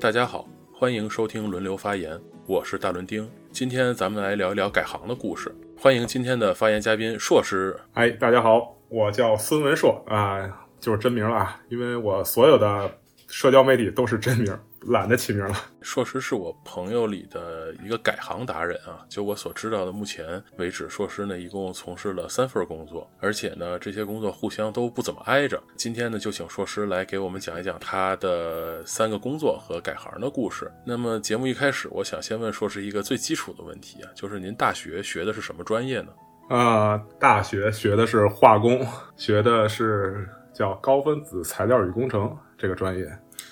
[0.00, 3.30] 大家好，欢迎收听轮流发言，我是大伦丁。
[3.52, 5.54] 今天咱们来聊一聊改行的故事。
[5.76, 7.78] 欢迎今天的发言嘉宾硕士。
[7.92, 12.90] 哎，大家好，我叫孙文硕啊，就是真名了啊，因为我所有的
[13.28, 14.58] 社交媒体都是真名。
[14.86, 15.54] 懒得起名了。
[15.82, 19.04] 硕士是我朋友里的一个改行达人啊。
[19.08, 25.62] 就我所知道的，目前为止，硕士呢一共从事了三份工作，而且呢这些工作互相都不怎么挨着。
[25.76, 30.70] 今天呢就请硕士来给我们讲一讲他的三个工作和改行的故事。
[30.84, 36.12] 那么节目一开始，我想先问硕士一个最基础的问题啊，就是您大学学的是什么专业呢？
[36.48, 38.84] 啊，大学学的是化工，
[39.16, 43.06] 学的是叫高分子材料与工程这个专业。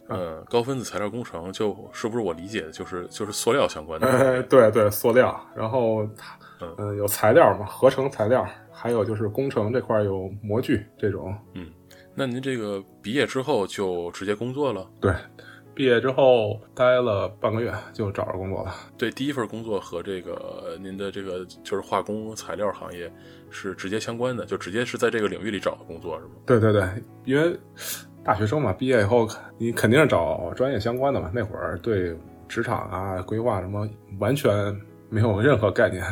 [0.08, 4.06] 呃，高分子材料工程就是不是我理解的，就是就是塑料相关的。
[4.06, 5.38] 呃，对对，塑料。
[5.54, 6.38] 然后它，
[6.78, 11.36] 嗯，有材料嘛，合成材料，还有就是工程这块有模具这种。
[11.52, 11.70] 嗯，
[12.14, 14.88] 那您这个毕业之后就直接工作了？
[14.98, 15.12] 对，
[15.74, 18.74] 毕业之后待了半个月就找着工作了。
[18.96, 23.12] 对，第一份工作和这个您的这个就是化工材料行业
[23.50, 26.32] 是直接相关的，就直接是在这个领域里找的工作是吗？
[26.46, 26.88] 对对对，
[27.26, 27.54] 因为。
[28.28, 29.26] 大学生嘛，毕业以后
[29.56, 31.30] 你肯定是找专业相关的嘛。
[31.34, 32.14] 那会儿对
[32.46, 36.04] 职场啊、规划什么完全没有任何概念，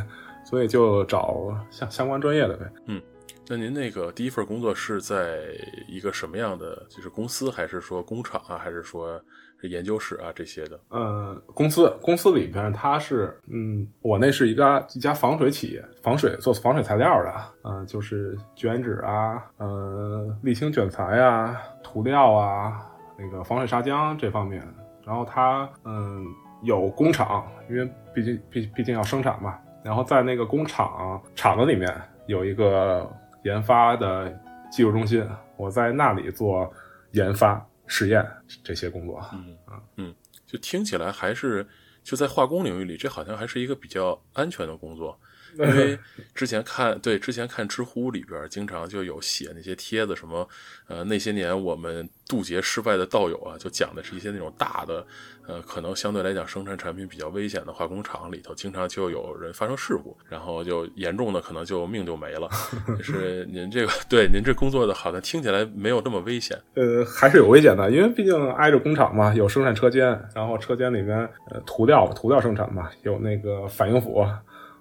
[0.42, 2.72] 所以就找相相关专业的呗。
[2.86, 3.02] 嗯，
[3.46, 5.40] 那您那个第一份工作是在
[5.86, 9.20] 一个什么样的就是公司，还是说工厂啊，还是说？
[9.66, 10.78] 研究室啊，这些的。
[10.88, 22.86] 呃，公司公司里边，它是，嗯，我那是一家一家防水企业，防水做防水材料的，嗯，就是卷纸啊，呃，沥青卷材啊，涂料啊，
[23.18, 24.62] 那个防水砂浆这方面。
[25.04, 26.24] 然后它，嗯，
[26.62, 29.56] 有工厂，因为毕竟毕毕竟要生产嘛。
[29.84, 31.88] 然后在那个工厂厂子里面
[32.26, 33.08] 有一个
[33.44, 34.28] 研发的
[34.68, 35.24] 技术中心，
[35.56, 36.68] 我在那里做
[37.12, 37.64] 研发。
[37.86, 38.26] 实验
[38.64, 40.14] 这些工作，嗯啊嗯，
[40.46, 41.66] 就听起来还是
[42.02, 45.18] 就在化工领域里，这好像还是一个比较安全的工作。
[45.58, 45.98] 因为
[46.34, 50.48] 之前看对之前看知乎里边经常就有写那些帖子，什么
[50.88, 55.06] 呃那些年我们渡劫失败的道友啊，就讲的是一些那种大的
[55.46, 62.48] 呃可能相对来讲生产产品比较危险的化工厂里头，经常就有人发生事故，然后就严重的可能就命就没了。
[62.98, 71.16] 就是您这个对您这工作的好像听起来没有那么危险，呃还是有危险的，因为毕竟挨着工厂嘛，有生产车间，然后车间里面
[71.50, 74.26] 呃涂料涂料生产嘛，有那个反应釜。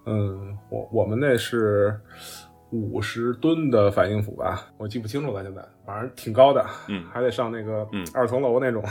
[0.05, 1.99] 嗯，我我们那是
[2.71, 5.43] 五十吨的反应釜吧，我记不清楚了。
[5.43, 8.83] 现在反正挺高的，嗯，还得上那个二层楼那种。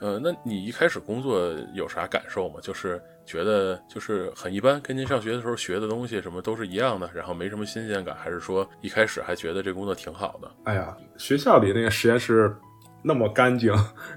[0.00, 2.60] 呃，那你一开始工作有啥感受吗？
[2.62, 10.48] 就是觉得就是很一般，跟您上学的时候学的东西什么都是一样的，然后没什么新鲜感，还是说一开始还觉得这工作挺好的？
[10.64, 12.54] 哎呀，学校里那个实验室
[13.02, 13.74] 那么干净，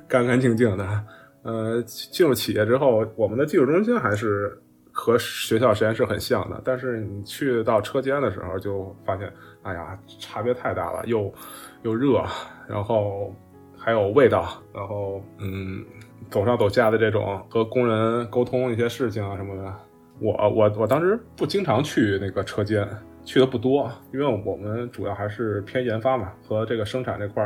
[0.08, 1.04] 干干净净的。
[1.42, 4.62] 呃，进入企业之后，我们的技术中心还是。
[5.02, 11.34] 和学校实验室很像的，但是你去到车间的时候，就发现，哎呀，差别太大了，又
[11.82, 12.24] 又热，
[12.70, 13.36] 然后
[13.76, 15.84] 还有味道，然后嗯，
[16.30, 19.74] 走上走下的这种和工人沟通一些事情啊什么的，
[20.20, 22.88] 我我我当时不经常去那个车间，
[23.26, 27.44] 去的不多，因为我们主要还是偏研发嘛，和这个生产这块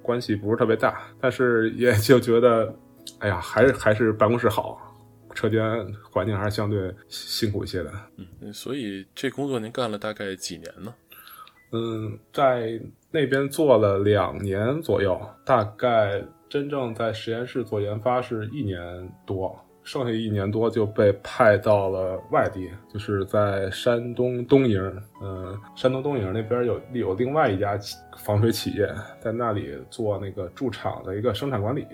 [0.00, 2.72] 关系不是特别大，但是也就觉得，
[3.18, 4.80] 哎呀，还是还是办公室好。
[5.34, 5.60] 车间
[6.10, 7.92] 环境还是相对辛苦一些的，
[8.40, 10.94] 嗯，所以这工作您干了大概几年呢？
[11.72, 12.80] 嗯，在
[13.10, 18.80] 那边做了两年左右，大概真正在实验室做研发是一年
[19.26, 24.80] 多，剩下一年多就被派到了外地，就是在山东东营，
[25.20, 27.76] 嗯，山东东营那边有有另外一家
[28.18, 28.88] 防水企业，
[29.20, 31.84] 在那里做那个驻厂的一个生产管理，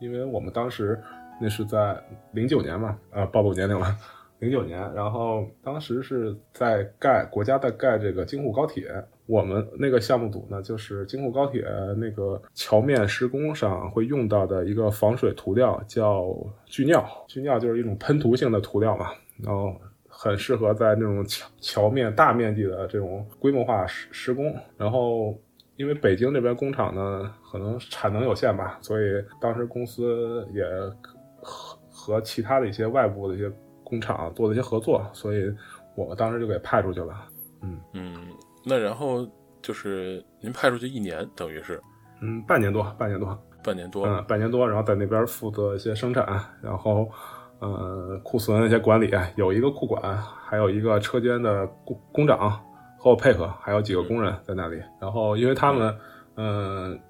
[0.00, 1.00] 因为我们当时。
[1.42, 3.96] 那是在零九年嘛，呃，暴露年龄了，
[4.38, 4.78] 零九年。
[4.94, 8.88] 然后当时是在盖国家在盖这个京沪高铁，
[9.26, 11.64] 我们那个项目组呢，就是京沪高铁
[11.96, 16.32] 那个桥面施工上会用到的一个防水涂料，叫
[16.66, 17.04] 聚尿。
[17.26, 19.06] 聚尿就是一种喷涂性的涂料嘛，
[19.42, 19.74] 然后
[20.08, 24.54] 很适合在那种桥桥面大面积的这种规模化施施工。
[24.76, 25.36] 然后
[25.74, 29.04] 因为北京这边工厂呢，可能产能有限吧，所以
[29.40, 30.62] 当时公司也。
[32.02, 33.50] 和和其他的一些外部的一些
[33.84, 35.54] 工厂做的一些合作，所以
[35.94, 37.14] 我当时就给派出去了。
[37.62, 38.16] 嗯嗯，
[38.64, 39.24] 那然后
[39.62, 41.80] 就是您派出去一年，等于是
[42.20, 46.26] 嗯半年多，半年多，半年多，嗯半年多，然后在那边负责一些生产，
[46.60, 47.08] 然后
[47.60, 52.50] 呃库存一些管理，有一个库管，还有一个车间的工工长
[52.98, 54.82] 和我配合，还有几个工人在那里。
[55.00, 55.98] 然后因为他们嗯，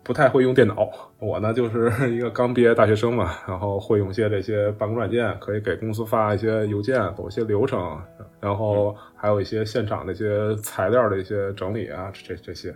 [0.03, 0.91] 不太会用电脑。
[1.19, 8.01] 我呢就是一个刚毕业大学生嘛，然后会用些这些办公软件，可以给公司发一些邮件，走一些流程，
[8.41, 12.75] 然后还有一些现场的一些材料的一些整理啊，这这些。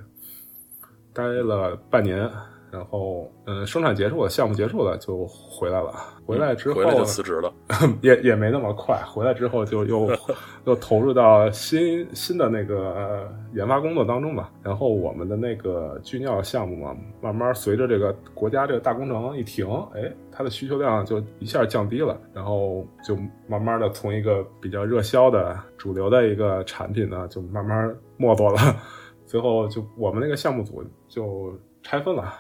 [1.13, 2.31] 待了半年，
[2.77, 5.91] 然后嗯，生产结束了，项目结束了，就回来了。
[6.27, 7.51] 回来之后，回来就辞职了，
[8.03, 9.01] 也也没那么快。
[9.07, 10.11] 回来之后就又
[10.67, 14.53] 又投入到新新的那个研发工作当中吧。
[14.63, 22.21] 然后我们的那个聚尿项目嘛，慢慢随着这个国家这个大工程一停，哎，它的需求量就一下降低了。
[22.35, 23.17] 然后就
[23.49, 28.61] 慢慢的从一个比较热销的主流的一个产品呢，就慢慢没落了。
[29.25, 31.53] 最后就我们那个项目组就
[31.83, 32.33] 拆分了，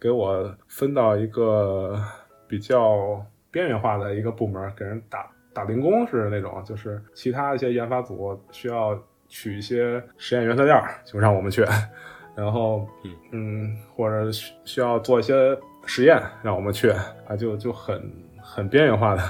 [0.00, 2.02] 给我分到一个。
[2.50, 11.64] 比较边缘化的一个部门，给人打打零工是那种，就是其他一些研发组需要取一些实验原材料，就让我们去，
[12.34, 12.88] 然后
[13.30, 15.56] 嗯，或者需需要做一些
[15.86, 18.02] 实验，让我们去啊，就就很
[18.42, 19.22] 很边缘化的，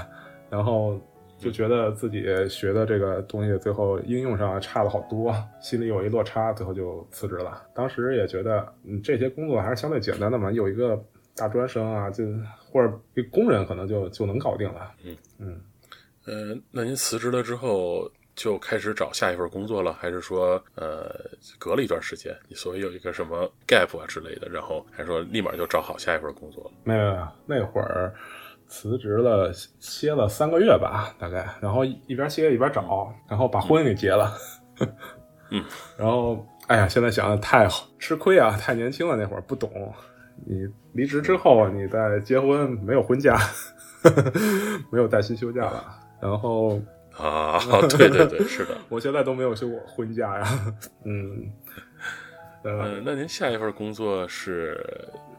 [0.49, 0.99] 然后
[1.41, 7.61] 就觉得自己学的这个东西最后应用上差了好多，心里有一落差，最后就辞职了。
[7.73, 11.03] 当时也觉得嗯，这些工作还是相对简单的嘛，有一个。
[11.33, 12.25] 大专生啊，就
[12.69, 14.91] 或者一工人可能就就能搞定了。
[15.01, 15.61] 嗯嗯，
[16.25, 21.09] 呃，那您辞职了之后就开始找下一份工作了，还是说呃
[21.57, 26.71] 隔了一段时间，你所谓有一个什么 gap 啊之类的，然后还是说立马就找好下一份工作了？
[26.83, 28.13] 没有，那会儿
[28.71, 29.51] 辞职了，
[29.81, 34.33] 歇了三个月吧，大概，然后一边歇一边找，然后把婚给结了。
[35.49, 35.61] 嗯，
[35.99, 39.69] 然后哎呀，现在想想太好吃亏啊，太年轻了，那会儿不懂。
[40.45, 43.37] 你离职之后，你再结婚没有婚假，
[44.89, 45.83] 没有带薪休假了。
[46.21, 46.79] 然后
[47.17, 47.59] 啊，
[47.91, 50.45] 对对对，是的，我现在都没有休过婚假呀。
[51.03, 51.51] 嗯，
[52.63, 54.81] 呃，那您下一份工作是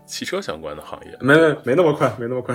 [0.04, 1.16] 汽车相关的行业？
[1.18, 2.54] 没没没那么快，没那么快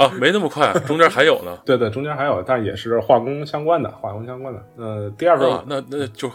[0.00, 1.58] 啊，没那么快，中间还有呢。
[1.66, 4.64] 对对，中间还有，但也是化工相关的，化工相关的。
[4.76, 6.30] 呃，第二份，那那就。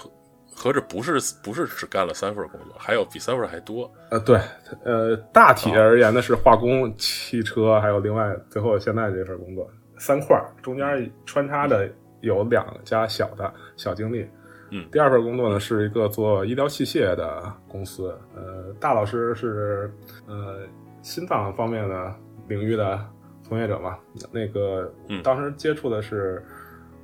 [0.57, 3.91] 合着不是不是只干了三份工作，还有比三份还多。
[4.09, 4.39] 呃，对，
[4.85, 11.89] 呃，大体而言呢是化工、汽车，还有另外最后现在这份工作三块中间穿插的
[12.21, 14.25] 有两家小的小经历。
[14.71, 18.17] 嗯，第二份工作呢是一个做医疗器械的公司。
[18.33, 19.93] 呃，大老师是
[20.25, 20.59] 呃
[21.01, 22.15] 心脏方面的
[22.47, 23.05] 领域的
[23.47, 23.97] 从业者嘛？
[24.31, 24.91] 那个
[25.23, 26.43] 当时接触的是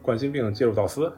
[0.01, 1.11] 冠心病介入导丝，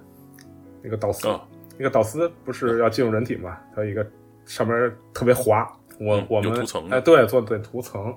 [0.81, 1.27] 那个导丝。
[1.75, 3.57] 那个导丝不是要进入人体嘛？
[3.75, 4.05] 它有一个
[4.45, 5.67] 上面特别滑，
[5.99, 8.15] 我我们哎对做对涂层，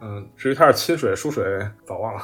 [0.00, 1.44] 嗯，至于它是亲水疏水
[1.84, 2.22] 早忘了。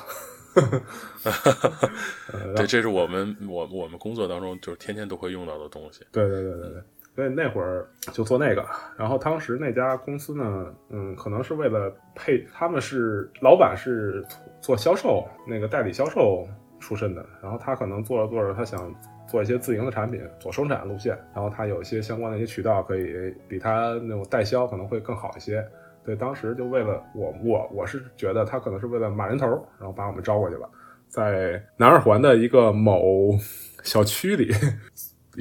[2.55, 6.05] 对，这是我们我我们工作当中就是天天都会用到的东西。
[6.13, 6.83] 对对对对对，
[7.21, 8.65] 所以那会儿就做那个。
[8.97, 14.25] 然后当时那家公司呢，嗯，可能是为了配，他们是老板是
[14.63, 18.91] 做销售那个代理销售出身的，然后他可能做着做着，他想。
[19.29, 25.65] 做一些自营的产品，走生产路线，然后他有一些相关的一些渠道，可以比他那种代销可能会更好一些。
[26.05, 29.47] 对，当时就为了我，我我是觉得他可能是为了马人头，
[29.79, 30.69] 然后把我们招过去了，
[31.07, 33.39] 在南二环的一个某
[33.85, 34.53] 小区里，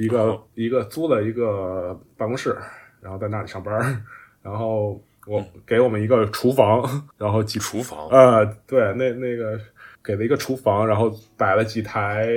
[0.04, 2.56] 一个一个租了一个办公室，
[3.00, 4.04] 然后在那里上班，
[4.42, 9.58] 然后我给我们一个厨房，然后几厨房，呃，对，那那个
[10.02, 12.28] 给了一个厨房，然后摆了几台。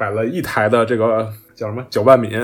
[0.00, 2.42] 摆了一台的这个叫什么搅拌皿，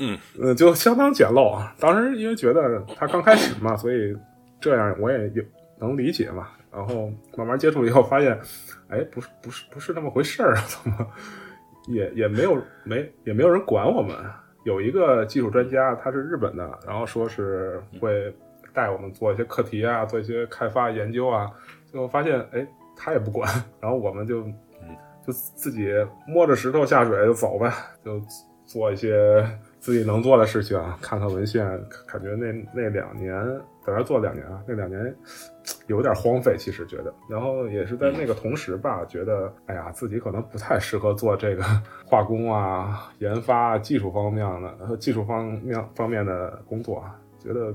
[0.00, 1.64] 嗯 嗯，就相当简陋。
[1.78, 4.12] 当时因为觉得他刚开始嘛，所以
[4.60, 5.44] 这样我也有
[5.78, 6.48] 能理解嘛。
[6.72, 8.36] 然后慢慢接触以后，发现，
[8.88, 11.06] 哎，不是不是不是那么回事儿，怎么
[11.86, 14.16] 也也没有没也没有人管我们。
[14.64, 18.34] 有一个技术专家，他是日本的，然后说是会
[18.72, 21.50] 带我们做一些课题啊，做一些开发研究啊。
[21.86, 22.66] 最后发现，哎，
[22.96, 23.48] 他也不管，
[23.80, 24.44] 然后我们就。
[25.26, 25.92] 就自己
[26.24, 27.68] 摸着石头下水就走呗，
[28.04, 28.22] 就
[28.64, 29.44] 做一些
[29.78, 31.66] 自己能做的事情啊，看看文献。
[32.06, 33.32] 感觉那那两年
[33.84, 35.14] 在那做两年啊，那两年
[35.86, 37.14] 有点荒废，其实觉得。
[37.30, 41.62] 然后也是在那个同时吧，觉得哎呀，自己可能不太适合做这个
[42.04, 47.72] 化工啊、研发、技术方面的、技术方面方面的工作啊，觉得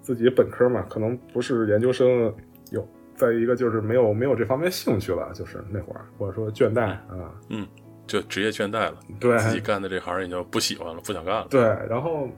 [0.00, 2.34] 自己本科嘛，可能不是研究生
[2.70, 2.86] 有。
[3.16, 7.64] 再一个就是没有没有这方面兴趣了，就是那会儿或者说倦怠啊，嗯，
[8.06, 11.46] 就职业倦怠了，对，自己干的这行也就不喜欢了，不想干了。
[11.50, 12.28] 对，然后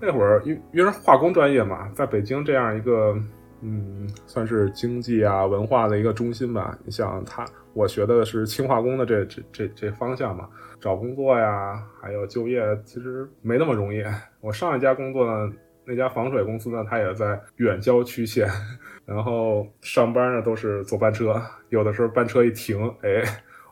[0.00, 3.16] 那会儿因因为化工专业嘛，在北京这样一个
[3.62, 6.76] 嗯，算是经济啊文化的一个中心吧。
[6.84, 10.48] 你像他，我学的是轻化工的这这这这方向嘛，
[10.80, 14.04] 找工作呀，还有就业，其实没那么容易。
[14.40, 15.52] 我上一家工作呢，
[15.84, 18.48] 那家防水公司呢，它也在远郊区县，
[19.06, 23.22] 然后上班呢都是坐班车，有的时候班车一停，哎，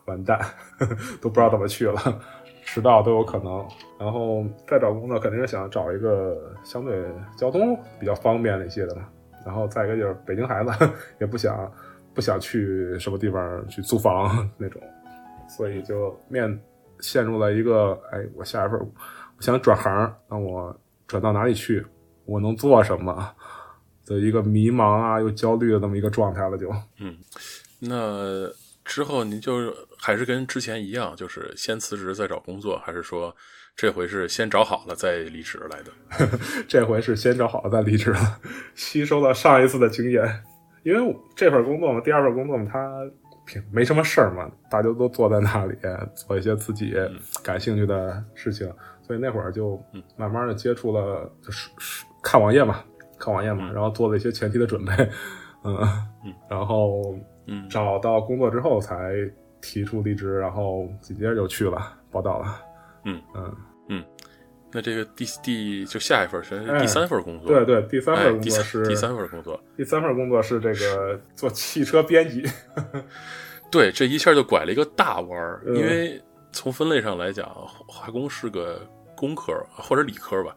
[0.06, 0.38] 完蛋，
[1.20, 2.20] 都不知道怎么去了，
[2.64, 3.66] 迟到都有可能。
[3.98, 7.04] 然后再找工作，肯定是想找一个相对
[7.36, 9.08] 交通比较方便的一些的嘛。
[9.44, 10.70] 然后再一个就是北京孩子
[11.20, 11.70] 也不想
[12.14, 14.80] 不想去什么地方去租房 那种，
[15.48, 16.58] 所以就面
[17.00, 20.74] 陷入了一个哎，我下一份我想转行，那我
[21.06, 21.84] 转到哪里去？
[22.24, 23.34] 我能做什么
[24.06, 27.14] 的一个迷茫啊，又焦虑的这么一个状态了，就嗯，
[27.80, 28.48] 那
[28.84, 33.34] 之后您就还是跟之前一样，就是先辞职再找工作，还是说
[33.74, 35.90] 这回是先找好了再离职来的？
[36.68, 38.40] 这回是先找好了再离职了，
[38.74, 40.42] 吸收了上一次的经验，
[40.82, 43.00] 因为这份工作嘛，第二份工作嘛，它
[43.72, 45.76] 没什么事儿嘛，大家都坐在那里
[46.14, 46.94] 做一些自己
[47.42, 48.70] 感兴趣的事情，
[49.02, 49.82] 所以那会儿就
[50.16, 51.68] 慢慢的接触了，就是
[52.22, 52.82] 看网页嘛，
[53.18, 54.92] 看网页嘛，然后做了一些前期的准备，
[55.64, 55.76] 嗯，
[56.48, 57.14] 然后
[57.46, 57.68] 嗯。
[57.68, 59.14] 找到工作之后才
[59.60, 62.60] 提出离职，然后紧接着就去了报道了，
[63.04, 63.20] 嗯。
[63.34, 63.56] 嗯。
[63.88, 64.04] 嗯，
[64.72, 72.42] 那这个第第就下一份是哎第三份工作，对对，第三哎，份工作是第三份工作，第三份工作是这个做汽车编辑，
[73.70, 75.76] 对，这一下就拐了一个大弯儿，嗯。
[75.76, 76.18] 因为
[76.50, 77.46] 从分类上来讲，
[77.86, 78.80] 化工是个
[79.14, 80.54] 工科或者理科吧，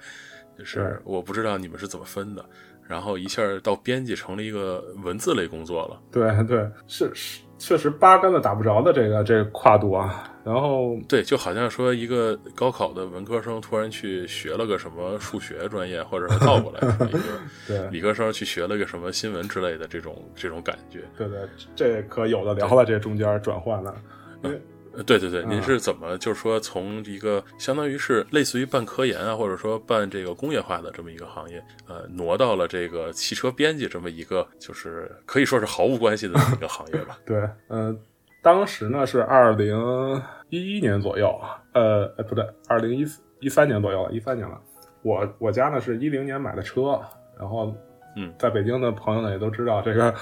[0.57, 2.45] 就是我不知道你们是怎么分的。
[2.87, 10.31] 然后一下到编辑成了一个文字类工作了，对对，是是，确实八竿子打不着的这个这个跨度啊。
[10.43, 17.19] 然后对，就好像说一个高考的文科生突然去学了个什么数学专业，或者是倒过来说一个
[17.67, 21.01] 对理科生去学了个什么新闻之类的这种这种感觉。
[21.17, 21.39] 对对，
[21.75, 23.93] 这可有的聊了，这中间转换了，
[24.41, 24.61] 因为呃
[25.05, 37.17] 对对对，嗯您是怎么就是说从一个相当于是类似于办科研啊，或者说办这个工业化的这么一个行业，呃，挪到了这个汽车编辑这么一个就是可以说是毫无关系的这么一个行业吧？
[37.25, 37.97] 对，嗯、
[38.41, 41.39] 当时呢是二零一一年左右，
[41.73, 43.05] 呃，呃不对，二零一
[43.39, 44.59] 一三年左右了，一三年了。
[45.03, 46.99] 我我家呢是一零年买的车，
[47.37, 47.73] 然后
[48.15, 50.13] 嗯，在北京的朋友呢也都知道，这个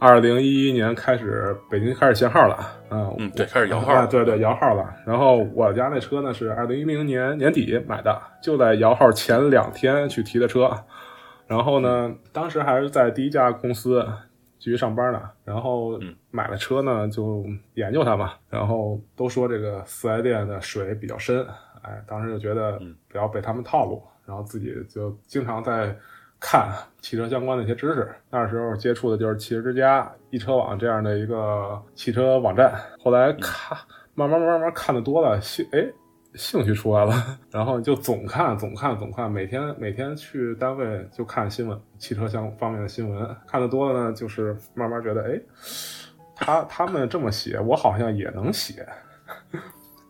[0.00, 2.54] 二零一一年开始北京开始限号了，
[2.88, 4.94] 啊嗯对开始摇号啊对对摇号了。
[5.04, 10.70] 然后我家那车呢是二零一零年年底买的，就在摇号前两天去提的车。
[11.48, 14.06] 然后呢，当时还是在第一家公司
[14.58, 15.20] 继续上班呢。
[15.44, 18.34] 然后嗯买了车呢，就研究它嘛。
[18.48, 21.44] 然后都说这个四 S 店的水比较深，
[21.82, 25.96] 哎，当时就觉得嗯不要被他们套路，然后自己就经常在
[26.40, 26.68] 看
[27.00, 28.08] 汽车相关的一些知识。
[28.30, 32.74] 那时候接触的就是汽车之家、易车网这样的一个汽车网站。
[33.02, 33.76] 后来看，
[34.14, 35.84] 慢慢慢慢看的多了，兴哎
[36.34, 45.40] 兴趣出来了，然后就总看总看总看，每天每天去单位就看新闻，汽车相方面的新闻，看的多了呢，就是慢慢觉得哎，
[46.36, 48.86] 他他们这么写，我好像也能写。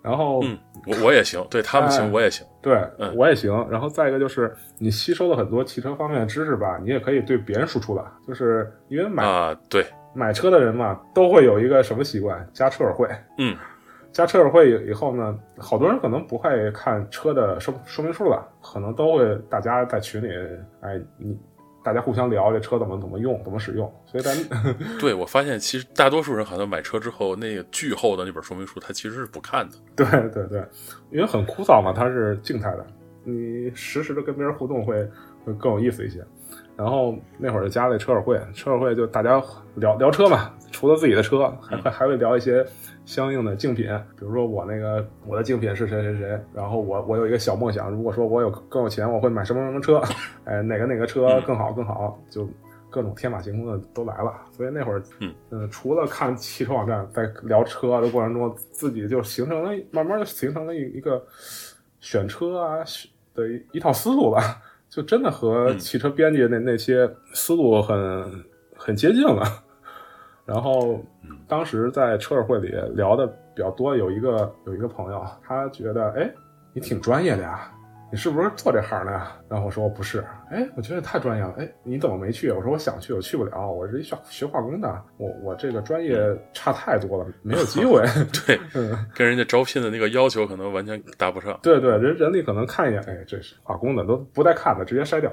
[0.03, 3.53] 然后，嗯，我我也行，对他们哎行，我也行，对，嗯我也行。
[3.71, 8.05] 然后再一个就是，你吸收了很多汽车方面的知识吧，你也可以对别人输出了。
[8.27, 13.09] 就是因为买、啊，对，买车的人嘛，都会有一个什么习惯，加车友会。
[13.39, 13.57] 嗯，
[14.13, 20.29] 加车友会以后呢，好多人可能不会看车的说说明书了，可能都会大家在群里，
[20.81, 21.37] 哎，你
[21.89, 23.91] 大家互相聊这车怎么怎么用，怎么使用。
[24.05, 24.37] 所以咱
[25.01, 29.77] 对我发现其实大多数人好像买车之后，那个巨厚的那本说明书，他其实是不看的。
[29.97, 30.63] 对对对，
[31.11, 32.87] 因为很枯燥嘛，它是静态的，
[33.25, 35.03] 你实时的跟别人互动会
[35.47, 36.23] 会更有意思一些。
[36.79, 39.43] 然后那会儿就加了车友会，车友会就大家
[39.75, 42.65] 聊聊车嘛，除了自己的车，还会还会聊一些
[43.05, 50.01] 相应的竞品，比如说我那个我的竞品是谁谁谁，然后我我有一个小梦想，如果说我有更有钱，我会买什么什么车，
[50.45, 52.49] 哎，哪个哪个车更好更好，就
[52.89, 54.33] 各种天马行空的都来了。
[54.53, 61.21] 所以那会儿，嗯呃除了看汽车网站，在聊车的过程中，自己就形成了慢慢的形成了一一个
[61.99, 62.85] 选车啊
[63.35, 64.63] 的一一套思路吧。
[64.89, 68.45] 就真的和汽车编辑那那些思路很
[68.77, 69.45] 很接近了。
[70.47, 71.05] 然后
[71.47, 76.33] 当时在车友会里聊的比较多，有一个有一个朋友，他觉得哎，
[76.73, 77.71] 你挺专业的呀，
[78.11, 79.37] 你是不是做这行的呀？
[79.51, 82.51] 然后我说我不是，哎，我觉得太专业了，哎，你怎么没去？
[82.51, 86.19] 我说我想去，我去不了，我是一学学化工的，我我这个专业
[86.55, 88.03] 差太多了，没有机会。
[88.47, 91.59] 对，嗯，跟人家招聘的那个要求可能完全搭不上。
[91.63, 95.31] 对对，人人力可能看一眼，哎，这是化工的，都不带看的，直接筛掉。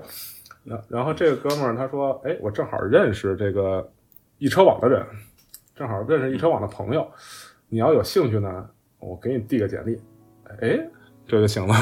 [0.65, 3.89] 然然后这个哥们儿他说，哎，我正好认识这个
[4.37, 5.01] 易车网的人，
[5.75, 7.09] 正好认识易车网的朋友，
[7.69, 9.97] 你要有兴趣呢，我给你递个简历，
[10.59, 10.77] 哎，
[11.25, 11.73] 这就行了。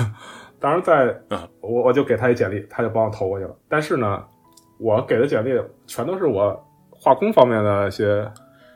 [0.63, 3.53] 当然在啊我我就给他一简历，他就帮我投过去了。
[3.67, 4.23] 但是呢，
[4.79, 6.57] 我给的简历全都是我
[6.89, 8.25] 化工方面的一些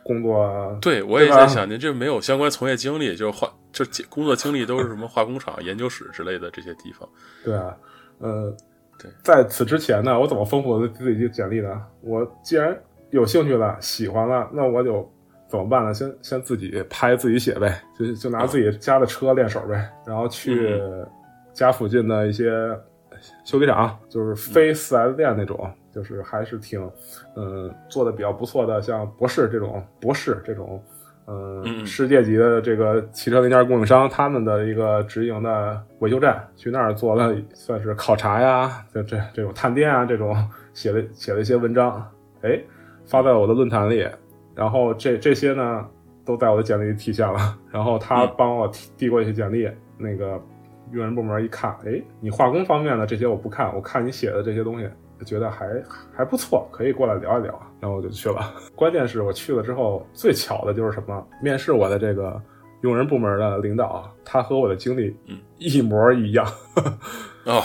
[0.04, 7.08] 工作，对，我也在想，您这没有相关从业经历，就是化就是工作经历都是什么化工厂、研究室之类的这些地方。
[7.46, 7.74] 对啊，
[8.20, 8.54] 呃，
[9.00, 11.82] 对，在此之前呢，我怎么丰富我自己的简历呢？
[12.02, 12.78] 我既然
[13.12, 15.10] 有兴趣了，喜欢了，那我就
[15.48, 15.94] 怎么办呢？
[15.94, 20.78] 先先自己拍自己写呗，就就拿自己家的车练手呗，然后去
[21.58, 22.52] 家附近的一些
[23.44, 26.80] 修理厂，就是非四 S 店那种，就是还是挺
[27.36, 30.82] 嗯、做的比较不错的，像博士这种博士这种。
[31.30, 31.86] 嗯，嗯。
[31.86, 40.36] 世界级的这个汽车零件供应商，他们的一个直营的维修站，去那儿做了算是考察呀，这这这种探店啊，这种
[40.74, 42.08] 写了写了一些文章，
[42.44, 42.62] 哎，
[43.06, 44.08] 发在我的论坛里，
[44.56, 45.86] 然后这这些呢
[46.24, 48.34] 都在我的简历里体现了，然后他嗯。
[48.38, 50.40] 帮我递递过一些简历，那个
[50.92, 54.90] 用人部门一看，哎，你化工方面的这些我不看，我看你写的这些东西，
[55.26, 55.68] 觉得还
[56.16, 58.54] 还不错，可以过来聊一聊，然后我就去了。
[58.76, 61.28] 关键是我去了之后，最巧的就是什么？
[61.42, 62.42] 面试我的这个
[62.82, 66.46] 用人部门的领导，他和我的经历嗯一模一样。
[67.46, 67.62] 哦，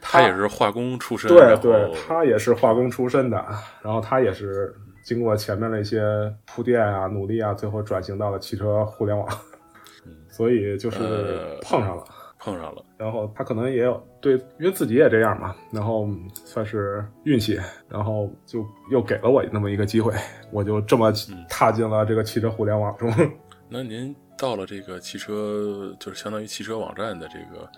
[0.00, 3.36] 他他也是化工出身，对对，他也是化工出身的，
[3.82, 6.02] 然后他也是经过前面的一些
[6.46, 9.28] 铺垫啊、努力啊，最后转型到了汽车互联网，
[10.30, 12.04] 所以就是呃碰上了。
[12.42, 12.84] 碰上了。
[12.98, 16.08] 然后他可能也有对，因为自己也这样嘛，然后
[16.44, 17.58] 算是运气，
[17.88, 20.12] 然后就又给了我那么一个机会，
[20.50, 21.12] 我就这么
[21.48, 23.08] 踏进了这个汽车互联网中。
[23.70, 27.68] 那您到了这个汽车，就是相当于汽车网站的这个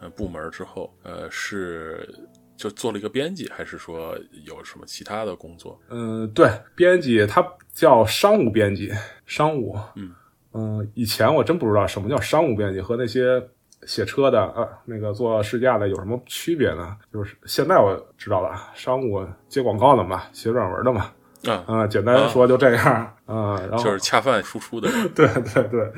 [0.00, 2.08] 呃部门之后，呃，是
[2.54, 5.80] 就做了一个编辑，还是说有什么其他的工作？
[5.88, 8.92] 嗯，对，编辑他叫商务编辑，
[9.24, 9.76] 商务。
[9.96, 10.14] 嗯
[10.54, 13.42] 嗯，以前我真不知道什么叫商务编辑和那些
[13.86, 16.96] 写车的啊，那个做试驾的有什么区别呢？
[17.12, 21.10] 就是现在我知道了，商务接广告的嘛，写软文的嘛，
[21.46, 22.86] 啊，嗯、简单说就这样，
[23.26, 24.88] 啊、然后就是恰饭输出的。
[25.14, 25.92] 对对对，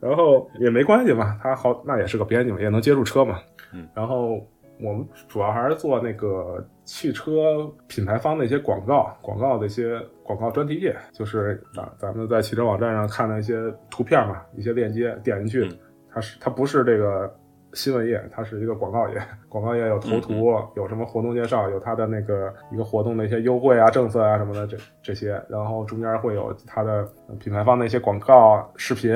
[0.00, 3.38] 然后也没关系嘛，他好那也是个编辑嘛，也能接触车嘛。
[3.72, 4.44] 嗯，然后
[4.80, 13.54] 我们主要还是做那个汽车品牌方的一些广告，广告的一些广告专题页，就是咱咱们在汽车网站上看的一些
[13.90, 15.78] 图片嘛，一些链接点进去，嗯
[16.12, 17.32] 它是它不是这个。
[17.74, 29.12] 新闻页，它是一个广告页，广告页有投图，有什么活动介绍，有它的那个一个活动的一些优惠啊、政策啊什么的，这这些，然后中间会有它的呃品牌方的一些广告视频，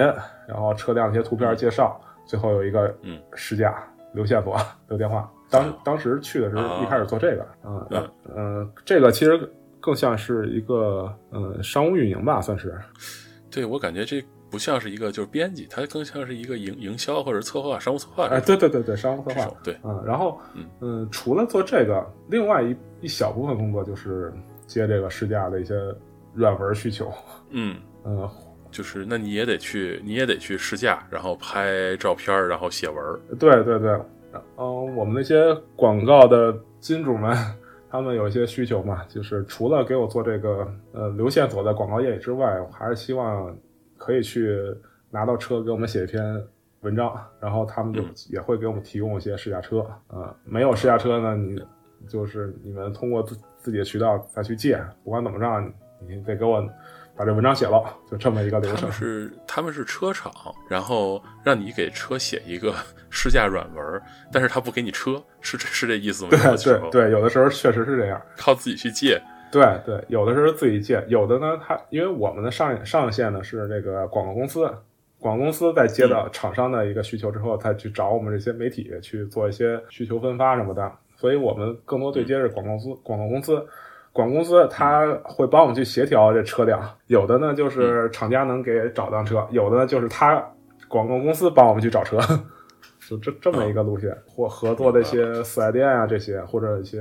[0.47, 3.19] 然后车辆的一些图片介绍，最后有一个嗯。
[3.35, 4.55] 试驾留线索、
[4.87, 5.29] 留电话。
[5.49, 8.11] 当当时去的时候哦一开始做这个，嗯嗯。
[8.37, 9.51] 嗯，这个其实
[9.81, 12.79] 更像是一个嗯商务运营吧，算是。
[13.51, 19.51] 对我感觉这不像是一个就是编辑，它更像是一个营营销或者策划、商务策划哎，对对对对，商务策划。。
[19.65, 24.31] 对，嗯，然后嗯嗯，除了做这个，另外一一小部分工作就是
[24.67, 25.75] 接这个试驾的一些
[26.35, 27.11] 软文需求。
[27.49, 28.29] 嗯， 嗯，
[28.71, 32.99] 就是那你也得去，你也得去试驾，然后拍照片，然后写文。
[33.39, 33.91] 对对对，
[34.59, 37.35] 嗯，我们那些广告的金主们，
[37.91, 43.57] 他们有一些需求嘛，就是除了给我做这个呃留线索的广告页之外，我还是希望
[44.03, 44.59] 可以去
[45.11, 46.43] 拿到车给我们写一篇
[46.81, 51.63] 文章，然后他们就嗯也会给我们提供一些试驾车啊、呃没有试驾车呢，你
[52.09, 55.73] 就是你们通过自自己的渠道再去借，不管怎么着，
[56.09, 56.61] 你得给我
[57.15, 58.93] 把这文章写了，就这么一个流程他们。
[58.93, 60.33] 是他们是车厂，
[60.69, 62.75] 然后让你给车写一个
[63.11, 66.31] 试驾软文，但是他不给你车，是这是这意思吗？
[66.31, 68.21] 对对，对，有的时候确实是这样。
[68.37, 69.23] 靠自己去借。
[69.53, 74.65] 对对，有的时候自己借，有的呢，他因为我们的上上线呢是这个广告公司，
[75.21, 83.65] 广告公司在接到厂商的一个需求之后，再去找我们这些媒体去做一些需求分发什么的，所以我们更多对接是广告公司，广告公司。
[84.15, 90.35] 广告公司他会帮我们去协调这车辆，有的呢就是厂家能给找辆车，有的呢就是他
[90.87, 92.19] 广告公司帮我们去找车，
[93.09, 97.01] 就这这么一个路线，或合作的一些四 S 店啊这些，或者一些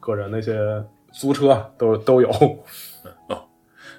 [0.00, 0.84] 个人的一些
[1.18, 2.28] 租车都都有。
[2.30, 3.44] 哦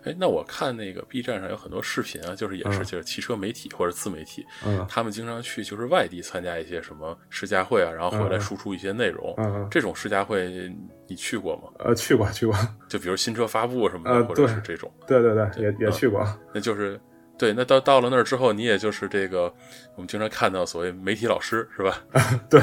[0.06, 9.34] 哎，那我看那个 B 站上有很多视频啊，就是也是嗯就是汽车媒体或者自媒体，嗯他们经常去就是外地参加一些什么试驾会啊，然后回来嗯嗯输出一些内容。
[9.38, 10.74] 嗯嗯这种试驾会
[11.06, 11.64] 你去过吗？
[11.80, 12.56] 呃，去过去过，
[12.88, 16.26] 就比如新车发布什么的，呃或者是这种，对对对，也也去过。
[16.54, 16.98] 那就是
[17.38, 17.52] 对。
[17.52, 19.54] 那到到了那儿之后，你也就是这个
[19.96, 22.02] 我们经常看到所谓媒体老师是吧？
[22.50, 22.62] 对，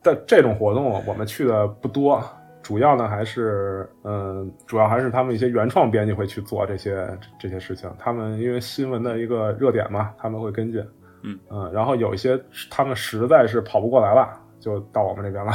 [0.00, 2.24] 但这种活动我们去的不多，
[2.70, 7.04] 主要呢还是嗯，主要还是他们一些原创编辑会去做这些
[7.36, 7.90] 这些事情。
[7.98, 10.80] 他们因为新闻的一个热点嘛，他们会跟进。
[11.24, 11.36] 嗯
[11.72, 15.52] 然后有一些他们实在是跑不过来了，就到我们这边了。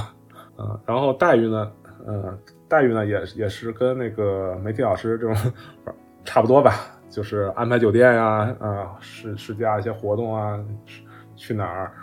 [0.58, 1.72] 嗯， 然后待遇呢，
[2.06, 5.54] 嗯，待遇呢也也是跟那个媒体老师这种
[6.26, 6.74] 差不多吧，
[7.10, 10.60] 就是安排酒店呀，啊，试试驾一些活动啊，
[11.38, 11.94] 去哪儿，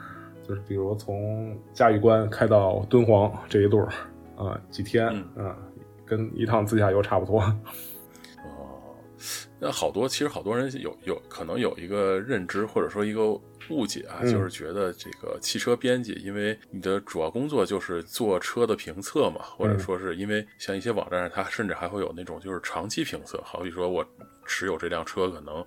[0.43, 3.87] 就是比如从嘉峪关开到敦煌这一路，
[4.49, 5.55] 啊，几天，嗯，
[6.05, 7.41] 跟一趟自驾游差不多。
[8.45, 8.97] 哦，
[9.61, 13.41] 那好多其实好多人有有可能有一个认知或者说一个。
[13.71, 24.05] 误解啊，就是觉得这个汽车编辑，因为你的主要工作就是做车的评测嘛，或者说是因为像一些网站上，它甚至还会有那种就是长期评测，好比说我
[24.47, 25.65] 持有这辆车可能。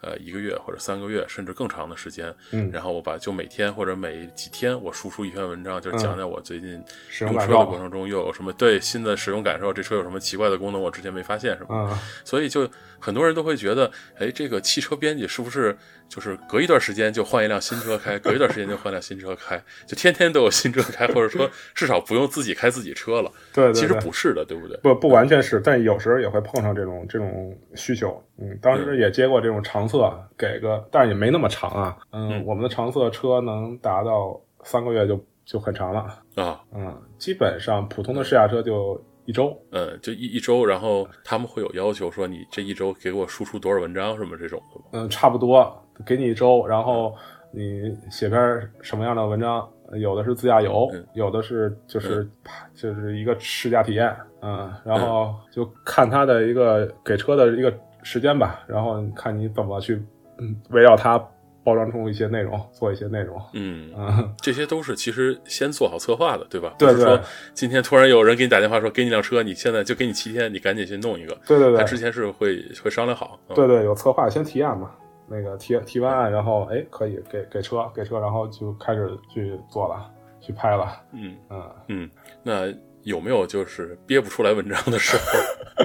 [0.00, 6.82] 呃，一个月或者三个月，甚至更长的时间，嗯，然后我把就每天或者每几天，我输出一篇文章，就讲讲我最近
[7.20, 12.68] 用车的过程中又有什么对新的使用感受，这车有什么奇怪的功能，我之前没发现什么，所以就
[13.00, 15.76] 很多人都会觉得，哎，这个汽车编辑是不是
[16.08, 23.30] 就是隔一段时间就换一辆新车开，隔一段时间就换辆新车开，就天天都有新车开，或者说至少不用自己开自己车了？
[23.52, 24.76] 对，其实不是的，对不对？
[24.78, 28.22] 不不完全是，但有时候也会碰上这种这种需求。
[28.40, 31.96] 嗯，当时也接过这种长测，给个，但是也没那么长啊。
[32.12, 36.00] 嗯，我们的长测车能达到三个月就就很长了
[36.36, 36.60] 啊。
[36.72, 39.56] 嗯，基本上普通的试驾车就一周。
[39.72, 44.84] 嗯，就一一周，然后他们会有要求说你这一周给我输出多少文章什么这种的吗？
[44.92, 47.14] 嗯，差不多，给你一周，然后
[47.50, 49.68] 你写篇什么样的文章？
[49.94, 52.28] 有的是自驾游，有的是就是
[52.74, 54.14] 就是一个试驾体验。
[54.42, 57.72] 嗯，然后就看他的一个给车的一个。
[58.02, 60.02] 时间吧，然后看你怎么去，
[60.38, 61.18] 嗯，围绕它
[61.64, 66.74] 包装出一些内容，做一些内容，嗯嗯，这些都是其实先做好策划的，对吧？
[66.78, 67.04] 对对。
[67.04, 67.20] 说
[67.52, 71.36] 今天突然有人给你打电话说给你辆车，你现在就给你七天，你赶紧去弄一个。
[71.46, 71.76] 对对对。
[71.76, 73.38] 他之前是会会商量好。
[73.54, 74.90] 对对，有策划先提案嘛，
[75.26, 81.02] 那个提提完案，然后哎可以给给车给车，然后就开始去做了，去拍了。
[81.12, 82.10] 嗯嗯嗯，
[82.42, 85.84] 那有没有就是憋不出来文章的时候？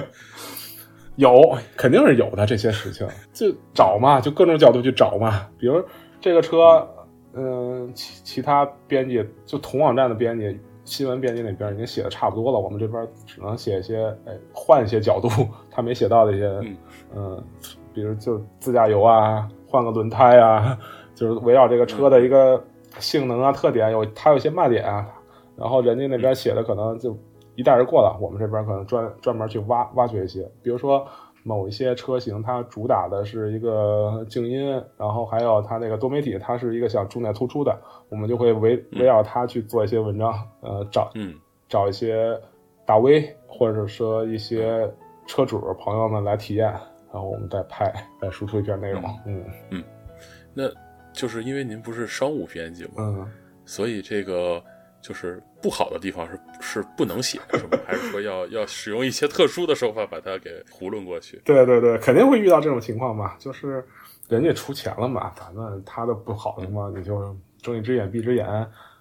[1.16, 5.48] 有，肯定是有的这些事情， 就找嘛，就各种角度去找嘛。
[5.56, 5.82] 比如
[6.20, 6.86] 这个车，
[7.34, 15.28] 嗯，其其他编辑就同网站的编辑，新闻编辑那边已经写的差不多了，我们这边只能写一些，哎，换一些角度，
[15.70, 16.46] 他没写到的一些，
[17.14, 17.42] 嗯，
[17.92, 20.76] 比如就自驾游啊，换个轮胎啊，
[21.14, 22.62] 就是围绕这个车的一个
[22.98, 25.06] 性能啊、特点，有它有些卖点啊，
[25.56, 27.16] 然后人家那边写的可能就。
[27.56, 31.06] 一带而过了，我们这边可能专专门去挖挖掘一些，比如说
[31.42, 41.34] 某一些车型，它主打的是一个静音，然后还有它那个多媒体，它是一个想重点突出的，我们就会围围绕它去做一些文章，呃，找嗯。
[41.66, 42.38] 找一些
[42.84, 44.88] 大 V 或者说一些
[45.26, 46.66] 车主朋友们来体验，
[47.12, 49.44] 然后我们再拍再输出一篇内容，嗯。
[49.70, 49.84] 嗯，
[50.52, 50.64] 那
[51.12, 53.26] 就是因为您不是商务编辑嘛，嗯，
[53.64, 54.62] 所以这个。
[55.06, 57.78] 就是不好的地方是是不能写，是吗？
[57.86, 61.38] 还是说要 要使用一些特殊的手法把它给糊弄过去？
[61.44, 63.34] 对对对，肯定会遇到这种情况嘛。
[63.38, 63.84] 就是
[64.30, 68.46] 人家出钱了嘛，反正他的不好的嘛，你就睁一只眼闭一只眼，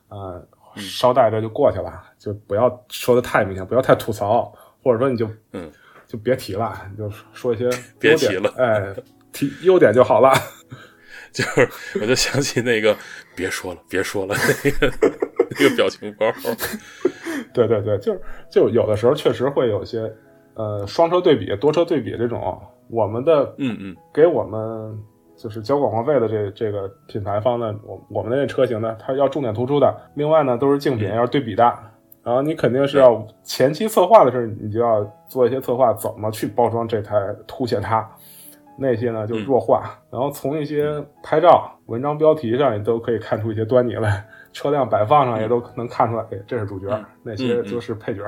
[0.09, 5.71] 呃，捎带着就过去了，就不要说的太明显，不要太吐槽，或者说你就嗯，
[6.05, 8.93] 就别提了，你就说一些 别提了，哎，
[9.31, 10.33] 提优点就好了。
[11.31, 11.67] 就是
[11.99, 12.95] 我就想起那个，
[13.35, 14.93] 别说了，别说了那个。
[15.59, 16.25] 一个表情包，
[17.53, 20.11] 对对对，就是就有的时候确实会有些，
[20.55, 24.97] 呃，双车对比、多车对比这种，我们的嗯嗯，给我们
[25.35, 31.63] 就是交广告费的这这个品牌方呢，我我们的这车型呢，它要重点突出的，另外呢都是竞品要对比的，
[32.23, 37.15] 然后你肯定是要前期策划的时候，你就要做一些策划，怎么去包装这台，
[37.47, 38.09] 凸显它。
[38.75, 44.25] 那些呢就弱化，然后从一些拍照、文章标题上，你都可以看出一些端倪来。
[44.53, 46.87] 车辆摆放上也都能看出来，哎，这是主角，
[47.21, 48.23] 那些就是配角。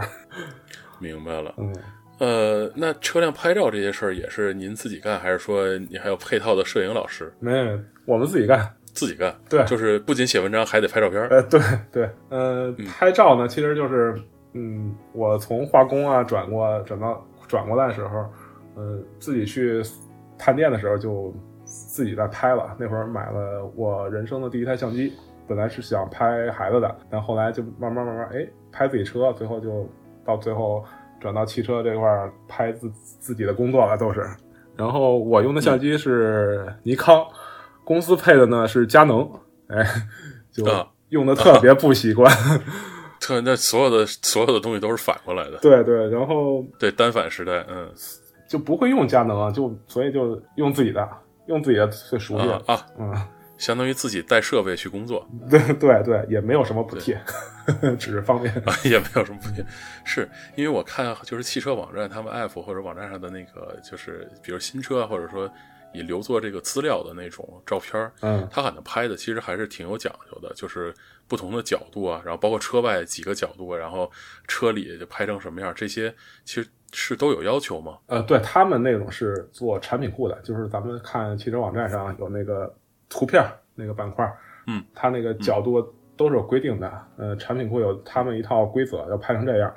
[0.99, 1.53] 明白了。
[1.57, 1.75] 嗯，
[2.19, 7.31] 呃，那车辆拍照这些事儿也是您自己干，还是说你还有配套的摄影老师？
[7.39, 9.33] 没有，我们自己干，自己干。
[9.49, 11.21] 对，就是不仅写文章，还得拍照片。
[11.29, 11.61] 呃，对
[11.91, 14.19] 对，呃，拍照呢，其实就是，
[14.53, 18.25] 嗯，我从化工啊转过转到转过来的时候，
[18.75, 19.81] 呃，自己去。
[20.37, 21.33] 探店的时候就
[21.63, 25.13] 自己在拍了，那会儿买了我人生的第一台相机，
[25.47, 29.89] 本来是想拍孩子的，但后来就慢慢慢慢，哎，拍自己车，最后就
[30.25, 30.83] 到最后
[31.19, 34.25] 转到汽车这块儿拍自自己的工作了，都是。
[34.75, 37.25] 然后我用的相机是尼康，
[37.83, 39.29] 公司配的呢是佳能，
[39.67, 39.85] 哎，
[40.51, 40.65] 就
[41.09, 42.31] 用的特别不习惯。
[43.21, 45.57] 特那所有的所有的东西都是反过来的。
[45.57, 47.89] 对对，然后对单反时代，嗯。
[48.47, 51.09] 就不会用佳能，就所以就用自己的，
[51.47, 53.11] 用自己的最熟悉啊，嗯，
[53.57, 57.19] 相当于自己带设备去工作， 对对对，也没有什么补贴，
[57.97, 58.53] 只是方便。
[58.83, 59.65] 也没有什么补贴。
[60.03, 65.49] 是因为我看就是汽车网站，他们 app 或者网站上的那个，就是比如新车，或者说
[65.93, 70.93] 你留作这个资料的那种照片儿，嗯他可能拍的其实还是挺有讲究的，就是
[71.27, 74.11] 不同的角度啊，然后包括车外几个角度啊，然后
[74.47, 76.13] 车里就拍成什么样，这些
[76.43, 77.97] 其实是都有要求吗？
[78.07, 82.73] 呃，对他们那种是做产品库的，就是咱们看汽车网站上有那个
[83.09, 83.43] 图片
[83.75, 84.31] 那个板块，
[84.67, 85.81] 嗯，它那个角度
[86.15, 86.91] 都是有规定的。
[87.17, 89.73] 呃，产品库有他们一套规则，要拍成这样。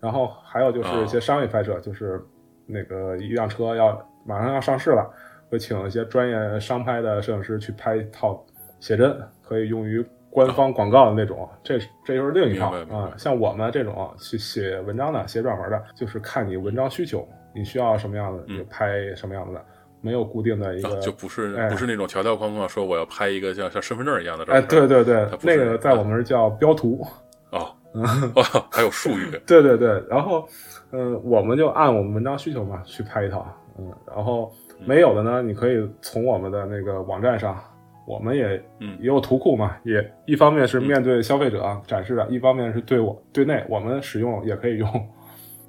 [0.00, 2.20] 然后还有就是一些商业拍摄，就是
[2.64, 5.08] 那个一辆车要马上要上市了，
[5.50, 8.42] 会请一些专业商拍的摄影师去拍一套
[8.78, 11.46] 写真，可以用于官方广告的那种。
[11.62, 13.12] 这这就是另一套啊。
[13.18, 19.64] 像我们这种去写文章的、写软文的，就是看你文章需求，你需要什么样的嗯就拍什么样子的，
[20.00, 20.88] 没有固定的一个。
[20.88, 24.68] 啊，就不是、哎不是那种条条框框说我要拍一个像像身份证一样的照哎，片。
[24.68, 27.04] 对对对那个在我们这叫标图。
[27.50, 29.30] 哦，哦，还有术语。
[29.46, 30.46] 对对对，然后，
[30.92, 33.44] 嗯、我们就按我们文章需求嘛去拍一套，
[33.78, 34.52] 嗯，然后
[34.86, 37.60] 没有的呢，你可以从我们的那个网站上，
[38.06, 44.88] 我们也嗯也有图库嘛，也一方面是面对消费者展示的，一方面是对我对内我们使用也可以用，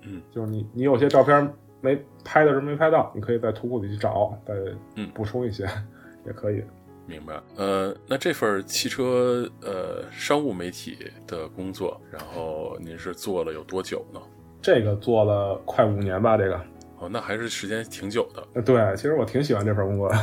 [0.05, 4.53] 嗯，就是你你有些照片没拍的时候没拍到，你可以在图库里去找，再
[4.95, 5.67] 嗯补充一些，
[6.25, 6.63] 也可以。
[7.07, 14.19] 明白，呃，那这份汽车呃商务媒体的工作，然后您是做了有多久呢？
[14.61, 16.55] 这个做了快五年吧，这个，
[16.99, 20.15] 哦，那还是时间挺久的呃对，其实我挺喜欢这份工作的。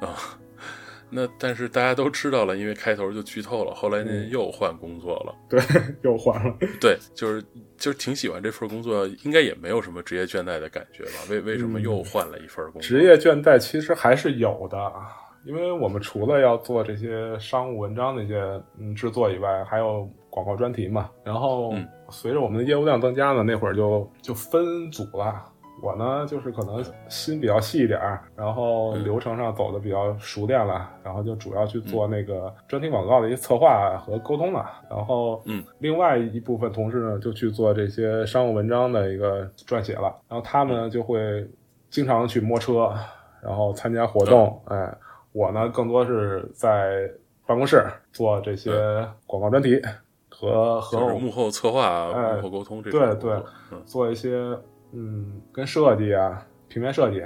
[0.06, 0.37] 啊。
[1.10, 5.34] 那但是大家都知道了，因为开头就剧透了，后来您又换工作了。
[5.48, 5.60] 对，
[6.02, 6.54] 又换了。
[6.80, 7.42] 对，就是
[7.76, 11.20] 就是挺喜欢这份工作，应该也没有什么职业倦怠的感觉吧？
[11.30, 12.82] 为为什么又换了一份工作？
[12.82, 14.92] 职业倦怠其实还是有的，
[15.44, 18.42] 因为我们除了要做这些商务文章那些
[18.78, 21.08] 嗯制作以外，还有广告专题嘛。
[21.24, 25.44] 然后嗯随着我们的业务量增加呢，那会儿就就分组了。
[25.80, 34.68] 我呢，就是可能心比较细一点儿，然后嗯流程上走的比较熟练了，然后就主要去做那个专题广告的一些策划和沟通了。
[34.90, 40.14] 然后，嗯，另外一部分同事呢，就去做这些商务文章的一个撰写了。
[40.28, 41.48] 然后他们呢，就会
[41.90, 42.92] 经常去摸车，
[43.40, 44.60] 然后参加活动。
[44.66, 44.92] 哎，
[45.32, 47.08] 我呢，更多是在
[47.46, 48.72] 办公室做这些
[49.26, 49.80] 广告专题
[50.28, 53.42] 和和我幕后策划、哎幕后沟通这种对对
[53.86, 54.56] 做一些
[54.92, 57.18] 嗯跟设计啊、平面设计，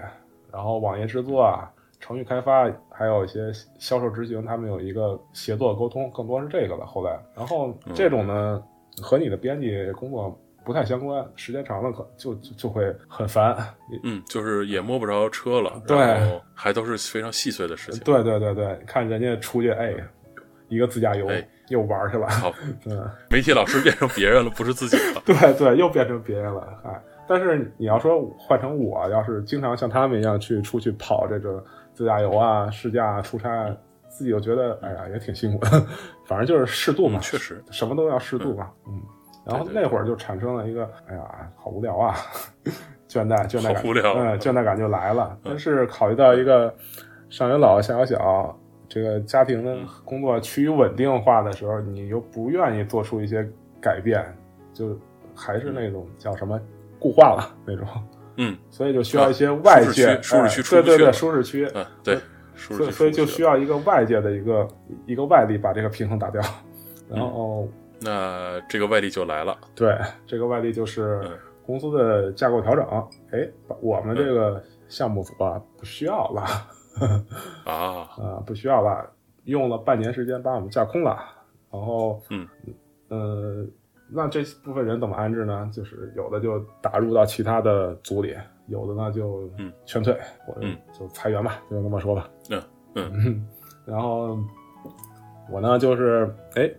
[0.52, 1.70] 然后网页制作啊、
[2.00, 6.84] 程序开发，还有一些销售执行，他们有一个协作沟通，更多是这个了。
[6.84, 8.62] 后来，然后嗯这种呢
[9.00, 13.56] 和你的编辑工作不太相关，时间长了可就就就会很烦。
[14.04, 18.00] 嗯，就是也摸不着车了，对然后还都是非常细碎的事情。
[18.04, 19.94] 对对对对，看人家出去，哎，
[20.68, 22.52] 一个自驾游、哎又玩去了，好，
[22.84, 23.08] 嗯。
[23.30, 25.22] 媒体老师变成别人了，不是自己了。
[25.24, 27.02] 对对，又变成别人了，哎。
[27.26, 33.76] 但是你要说换成我，要是经常像他们一样去出去跑这个自驾游啊、试驾、啊、出差啊，
[34.08, 35.70] 自己又觉得哎呀也挺辛苦的。
[36.26, 39.00] 反正就是适度嘛，嗯 确实，什么都要适度嘛，嗯。
[39.44, 42.14] 然后那会儿就产生了一个，哎呀，好无聊啊，
[43.10, 44.14] 倦怠，倦怠感，好无聊。
[44.14, 45.36] 嗯，倦怠感就来了。
[45.42, 46.72] 但是考虑到一个
[47.28, 48.56] 上有老下有小，
[48.88, 53.44] 这个家庭的工作趋于稳定化的时候，你又不愿意做出一些
[53.80, 54.24] 改变，
[54.72, 54.96] 就
[55.34, 56.60] 还是那种叫什么
[57.02, 57.86] 固化了 那种，
[58.36, 58.56] 嗯。
[58.70, 62.16] 所以就需要一些外界，舒适区对对对，舒适区，嗯，对，
[62.54, 64.68] 舒适所以所以就需要一个外界的一个
[65.06, 66.40] 一个外力把这个平衡打掉，
[67.08, 67.68] 然后。
[68.04, 69.56] 那这个外力就来了。
[69.76, 71.38] 对，这个外力就是嗯。
[71.64, 72.84] 公司的架构调整。
[73.30, 76.42] 哎、把我们这个项目组啊不需要了，
[77.64, 79.08] 啊，啊、不需要了，
[79.44, 81.16] 用了半年时间把我们架空了。
[81.70, 82.48] 然后，嗯，
[83.06, 83.64] 呃，
[84.14, 85.70] 那这部分人怎么安置呢？
[85.72, 90.12] 就是有的就打入到其他的组里，有的呢就嗯劝退，
[90.46, 92.28] 或者嗯就裁员吧，就这么说吧。
[92.50, 92.62] 嗯
[92.94, 93.48] 嗯嗯，
[93.86, 94.38] 然后
[95.50, 96.70] 我呢就是哎。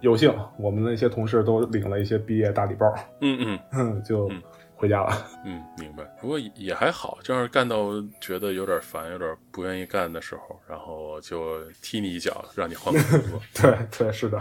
[0.00, 2.86] 有幸，我们那些同事都领了一些毕业大礼包，
[3.20, 4.40] 嗯嗯 就嗯
[4.76, 5.12] 回家了。
[5.44, 6.04] 嗯，明白。
[6.20, 7.88] 不过也还好，正是干到
[8.20, 13.40] 觉得有点烦、有点不愿意干的时候，然后就踢你一脚，让你换工作。
[13.60, 14.40] 对对，是的，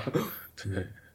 [0.56, 0.86] 对，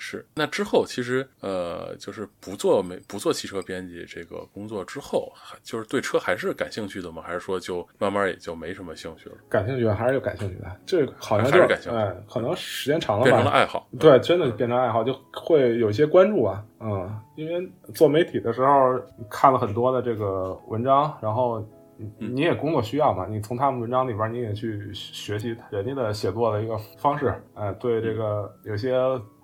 [0.00, 0.24] 是。
[0.34, 7.20] 那之后其实呃，就是不做没不做汽车编辑这个工作之后，还就是对车还是感兴趣的吗？
[7.20, 10.80] 还是说就慢慢也就没什么兴趣了，感兴趣还是有感兴趣的。
[10.86, 13.50] 这好像就是感兴趣哎，可能时间长了变成了。
[13.50, 13.88] 爱好？
[13.98, 18.96] 对，真的变成爱好，就会有一些关注啊，嗯，因为做媒体的时候
[19.28, 21.60] 看了很多的这个文章，然后
[21.96, 28.96] 你你也工作需要嘛，你从他们文章里边你也去学习人家的写作的一个方式，呃，对这个有些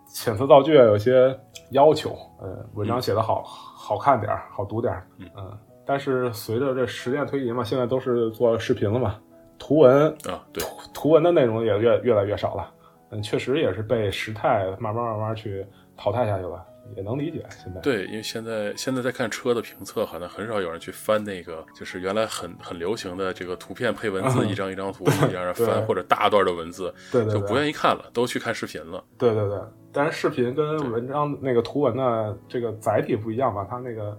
[0.09, 1.39] 遣词造句有些
[1.71, 9.17] 要求，呃，文章写的好好看点儿，好读点儿，嗯，但是随着这时间推移嘛，现在都是做视频了嘛，
[9.59, 12.71] 图文啊，对，图文的内容也越越来越少了，
[13.11, 16.65] 嗯，确实也是被时态慢慢慢慢去淘汰下去了。
[16.95, 29.03] 也能理解，现在对，因为现在现在在看车的评测，好像很少有人去翻那个，就是原来很很流行的这个图片配文字，一张一张图一样翻，或者大段的文字，对对，就不愿意看了，都去看视频了。
[29.17, 29.59] 对对对，
[29.95, 33.65] 但是视频跟文章那个图文的这个载体不一样吧？
[33.71, 34.19] 它那个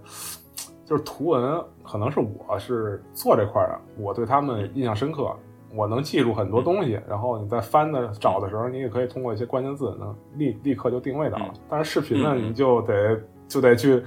[0.86, 5.30] 就是图文，可能是我是做这块的，我对他们印象深刻。
[5.74, 11.52] 我能记住很多东西，然后你在翻的找的时候，你也可以通过一些关键字能立立刻就定位到了。
[11.68, 14.02] 但是视频呢，你就得就得去，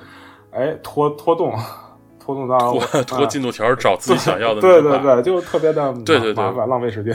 [0.49, 1.53] 哎拖拖动，
[2.19, 4.61] 拖动到拖拖进度条找自己想要的。
[4.61, 7.13] 对对对，就特别的对对麻烦，浪费时间。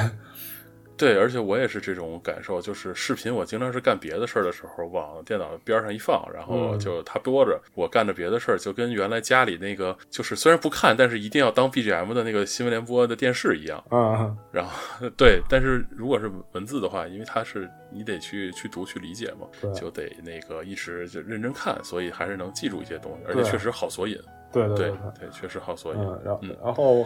[1.05, 13.85] 对，而且我也是这种感受，就是视频，我经常是干别的事儿的时候，往电脑边上一放，然后就它播着，我干着别的事儿，就跟原来家里那个，就是虽然不看，但是一定要当 BGM 的那个新闻联播的电视一样。
[13.91, 24.19] 啊，然后对，但是如果是文字的话，因为它是你得去去读去理解嘛，就得那个一直就认真看，所以还是能记住一些东西，而且确实好索引。
[24.51, 26.01] 对对对对，确实好索引。
[26.25, 27.05] 然后然后。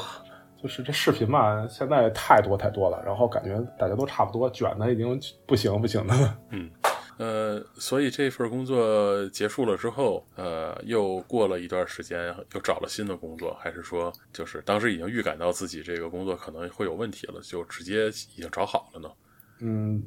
[0.60, 6.38] 就是这视频嘛，现在太多太多了，然后感觉大家都差不多，卷的已经不行不行的了。
[6.50, 6.68] 嗯，
[7.16, 19.08] 呃，所以这份工作结束了之后，呃，又过了一段时间，又找了新的工作，还是说，就是当时已经预感到自己这个工作可能会有问题了，就直接已经找好了呢？
[19.60, 20.02] 嗯，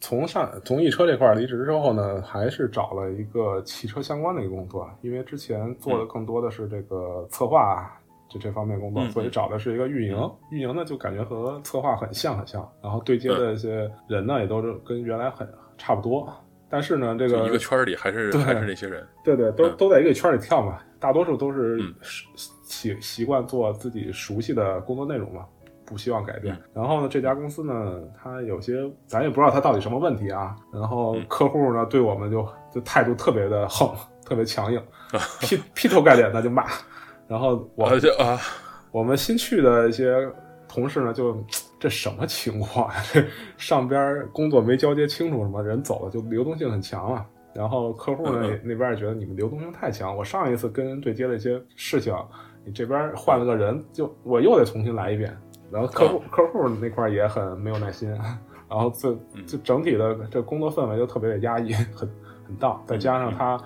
[0.00, 7.97] 从上从易车这块离职之后呢，还是找了一个汽车相关的一个工作，因为之前做的更多的是这个策划。
[8.28, 10.30] 就这方面工作，所以找的是一个运营。
[10.50, 16.28] 运营呢，就感觉和策划很像很像，然后对接的一些人呢，也都是跟原来很差不多。
[16.70, 20.78] 但是呢，这个一个圈里还是还是那些人，对对，都都在一个圈里跳嘛。
[21.00, 21.80] 大多数都是
[22.64, 25.46] 习习惯做自己熟悉的工作内容嘛，
[25.86, 26.54] 不希望改变。
[26.74, 30.54] 然后呢，这家公司呢，它有些咱也不知道它到底什么问题啊。
[30.70, 33.88] 然后客户呢，对我们就就态度特别的横，
[34.26, 34.82] 特别强硬，
[35.40, 36.66] 劈劈头盖脸的就骂。
[37.28, 38.40] 然后我就啊，
[38.90, 40.26] 我们新去的一些
[40.66, 41.36] 同事呢，就
[41.78, 42.90] 这什么情况？
[43.12, 43.22] 这
[43.58, 47.26] 上边工作没交接清楚，什么人走了就流动性很强了。
[47.54, 50.16] 然后客户呢那边也觉得你们流动性太强。
[50.16, 52.14] 我上一次跟人对接的一些事情，
[52.64, 55.36] 你这边换了个人，就我又得重新来一遍。
[55.70, 58.08] 然后客户客户那块也很没有耐心，
[58.70, 59.12] 然后这
[59.46, 62.08] 就整体的这工作氛围就特别的压抑，很。
[62.48, 63.60] 很大，再加上他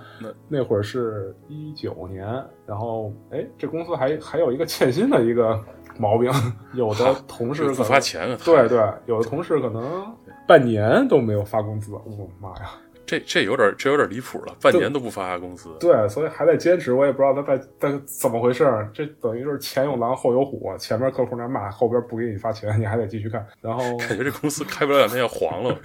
[0.49, 2.27] 那会儿是一九年，
[2.67, 5.59] 然后哎，这公司还还有一个欠薪的一个
[5.99, 6.31] 毛病，
[6.75, 10.05] 有的同事不发钱，对对，有的同事可能
[10.47, 12.71] 半年都没有发工资，我妈呀！
[13.05, 15.69] 这这有点这有点离谱了，半年都不发工资。
[15.79, 18.65] 对，所以还在坚持，我也不知道他在在怎么回事。
[18.95, 23.45] 这等于就是前有狼后有虎，前面客户那骂，后边不给你发钱，你还得继续干。
[23.61, 25.77] 然后 感觉这公司开不了两天要黄了。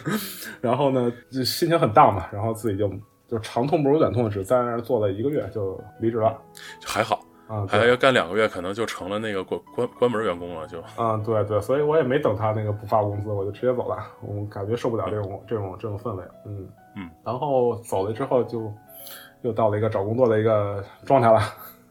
[0.62, 2.90] 然后呢，就心情很大嘛，然后自己就
[3.28, 6.40] 就长痛不如短痛的是在那儿做了一个月就离职了，
[6.84, 7.20] 还好。
[7.50, 10.80] 啊，还要干两个月，可能就成了那个关关关门员工了，就。
[10.94, 18.72] 啊，对对，所以我也没等他那个不发工资，我就直接走了，我感觉受不了这种这种这种氛围，嗯嗯，然后走了之后就
[19.42, 21.40] 又到了一个找工作的一个状态了，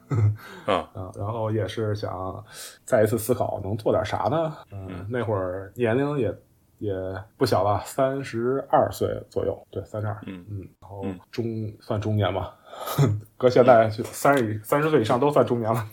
[0.65, 0.89] 啊。
[0.93, 2.41] 啊，然后也是想
[2.85, 4.55] 再一次思考能做点啥呢？
[4.71, 6.33] 嗯，那会儿年龄也
[6.77, 6.93] 也
[7.35, 10.45] 不小了，三十二岁左右，对，三十二，嗯。
[10.49, 11.45] 嗯，然后中
[11.81, 12.55] 算中年吧。
[13.37, 15.85] 搁现在就三十三十岁以上都算中年了，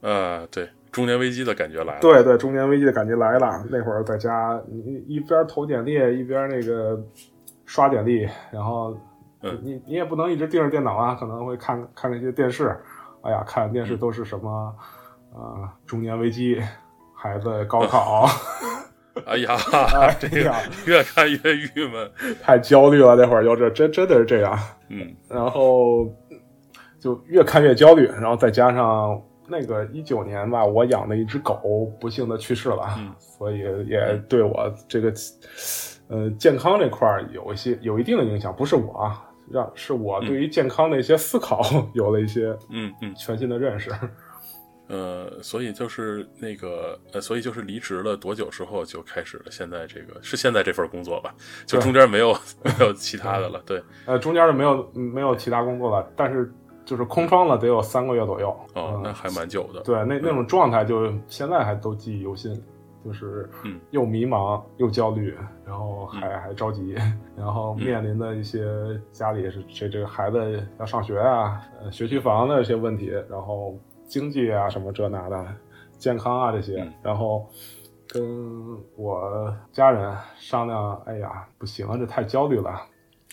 [0.00, 2.00] 呃，对，中年危机的感觉来了。
[2.00, 3.64] 对对，中年危机的感觉来了。
[3.70, 6.98] 那会儿在家，你一边投简历，一边那个
[7.64, 8.96] 刷简历，然后
[9.62, 12.76] 你你也不能一直盯着电脑啊，可能会看看那些电视。
[13.22, 14.74] 哎呀，看电视都是什么
[15.34, 15.72] 啊？
[15.86, 16.62] 中年危机，
[17.14, 18.26] 孩子高考。
[19.24, 19.56] 哎呀，
[20.20, 22.10] 这个越看越郁闷，
[22.42, 23.16] 太焦虑了。
[23.16, 24.58] 那会儿就这真真的是这样。
[24.90, 26.04] 嗯，然后
[27.06, 35.12] 就越看越焦虑，然后再加上那个一九年吧，我养的一只狗不幸的去世了，所以也对我这个
[36.08, 38.52] 呃健康这块有一些有一定的影响。
[38.52, 43.88] 不是我啊，让是我对于健康的一些思考有了一些嗯嗯全新的认识。
[44.88, 51.32] 呃，所以就是那个，呃，所以就是离职了多久之后就开始了现在这个是现在这份工作吧？
[51.66, 52.32] 就中间没有
[52.64, 53.80] 没有其他的了，对。
[54.06, 56.52] 呃，中间就没有没有其他工作了，但是
[56.86, 58.48] 就是空窗了得有三个月左右。
[58.74, 59.82] 哦，嗯那还蛮久的。
[59.82, 62.54] 对，那那种状态就现在还都记忆犹新，
[63.04, 66.94] 就是嗯又迷茫又焦虑，然后还、还着急，
[67.36, 68.64] 然后嗯面临的一些
[69.12, 73.76] 家里是这这个孩子要上学啊，呃学区房的一些问题，然后
[74.06, 75.44] 经济啊什么这那的，
[75.98, 77.46] 健康啊这些，嗯然后。
[78.08, 78.22] 跟
[78.96, 82.80] 我家人商量，哎呀，不行啊，这太焦虑了。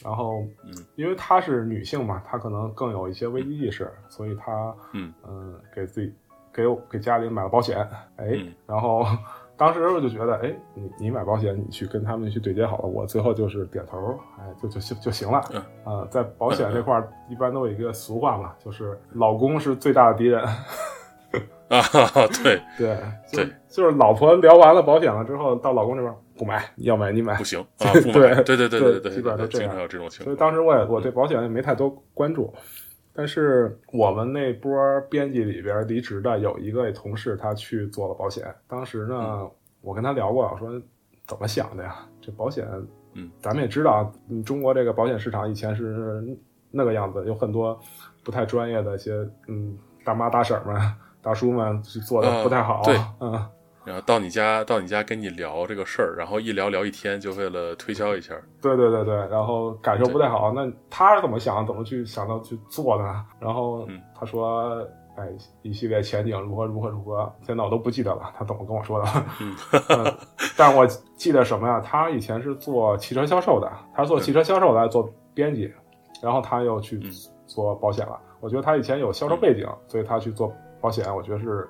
[0.03, 6.13] 然后，嗯，因为她是女性嘛，她可能更有一些危机意识，所以她，嗯嗯，给自己
[6.53, 7.77] 给我给家里买了保险，
[8.17, 9.05] 哎，嗯然后
[9.55, 15.41] 当时我就觉得，哎，你你买保险，你去跟他们去对接好了，我最后就是点头，哎，就就就就行了。
[15.51, 15.61] 嗯
[16.01, 20.43] 啊、在保险这 块儿，一般都有一个俗话嘛，就是老公是最大的敌人。
[21.79, 22.97] 啊，对， 对，
[23.31, 27.43] 就对就是老婆聊完了保险了之后，到老公这边不买，要买你买不。
[27.43, 28.35] 行啊， 不买。
[28.43, 30.25] 对对对对对，基本上都这样经常有这种情况。
[30.25, 32.53] 所以当时我也我对保险也没太多关注，
[33.13, 34.71] 但是我们那波
[35.09, 38.45] 编辑里边离职的有一个同事，他去做了保险。
[38.67, 39.51] 当时呢，嗯
[39.81, 40.81] 我跟他聊过，我说
[41.27, 41.95] 怎么想的呀？
[42.21, 42.65] 这保险，
[43.15, 46.23] 嗯，咱们也知道，嗯中国这个保险市场以前是
[46.71, 47.79] 那个样子，有很多
[48.23, 49.13] 不太专业的一些
[49.47, 50.75] 嗯大妈大婶们、
[51.23, 53.43] 大叔们去做的啊不太好，对嗯。
[53.85, 58.33] 然后到你家，到你家跟你聊这个事儿，然后一聊聊一天，就为了推销一下。
[58.61, 63.25] 对对对对，然后感受不太好，那他是怎么想，怎么去想到去做的呢？
[63.41, 65.27] 然后嗯他说，哎，
[65.63, 69.07] 一系列前景如何如何如何，现在我都不记得了，他怎么跟我说的？
[69.41, 69.55] 嗯
[69.89, 70.17] 嗯，
[70.55, 71.81] 但我记得什么呀？
[71.81, 75.69] 他以前是做汽车销售的，他是做汽车销售来做编辑，
[76.21, 77.11] 然后他又去嗯
[77.47, 78.17] 做保险了。
[78.39, 80.53] 我觉得他以前有销售背景，所以他去做
[80.83, 81.69] 保险，我觉得是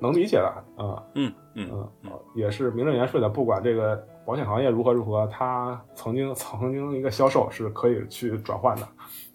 [0.00, 1.02] 能理解的，嗯。
[1.14, 8.88] 嗯嗯嗯，也是名正言顺的，不管这个保险行业如何如何，他曾经 曾经一个销售是可以去转换的，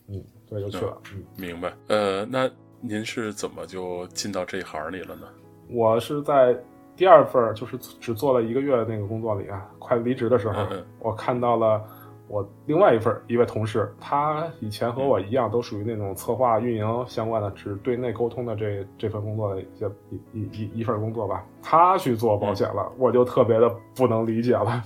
[0.09, 0.97] 嗯，所以就去了。
[1.13, 1.73] 嗯，明白。
[1.87, 2.49] 呃，那
[2.81, 5.27] 您是怎么就进到这一行里了呢？
[5.69, 6.57] 我是在
[6.95, 11.83] 第二份就是只做了一个月的那个工作里啊，快离职的时候，嗯嗯我看到了
[12.27, 21.45] 我另外一份一位同事，他以前和我一样，都属于那种策划、运营相关的，只对内沟通的这这份工作的一些一一一一份工作吧。
[21.61, 24.81] 他去做保险了，我就特别的不能理解了。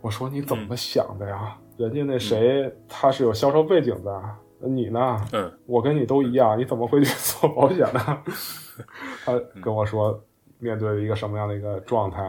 [0.00, 1.56] 我说你怎么想的呀？
[1.76, 4.22] 人家那谁他是有销售背景的，
[4.60, 5.16] 你呢？
[5.32, 8.22] 嗯我跟你都一样，你怎么会去做保险呢？
[9.24, 10.18] 他跟我说，
[10.58, 12.22] 面对一个什么样的一个状态？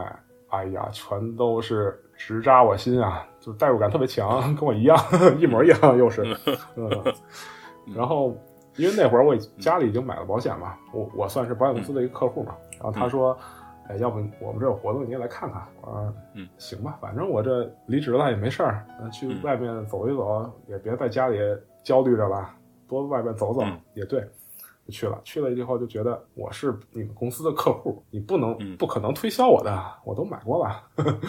[0.50, 4.96] 哎呀，全都是直扎我心啊，就代入感特别强，跟我一样，
[5.38, 6.22] 一模一样，又是，
[6.76, 6.88] 嗯。
[7.96, 8.36] 然后，
[8.76, 12.54] 因为那会儿我家里已经买了保险嘛，我我算是保险公司的一个客户嘛。
[12.74, 13.36] 然后他说，
[13.88, 15.60] 哎，要不我们这有活动，你也来看看。
[15.80, 21.36] 我说，嗯，行吧，反正我这离职了也没事儿，呃去嗯外面走一走，也别在家里
[21.82, 22.48] 焦虑着了，
[22.88, 24.24] 多外面走走、嗯也对。
[24.86, 30.82] 就去了，去了以后就觉得我是你们公司的客户，你不能、嗯不可能推销我的，我都买过了。
[30.96, 31.20] 嗯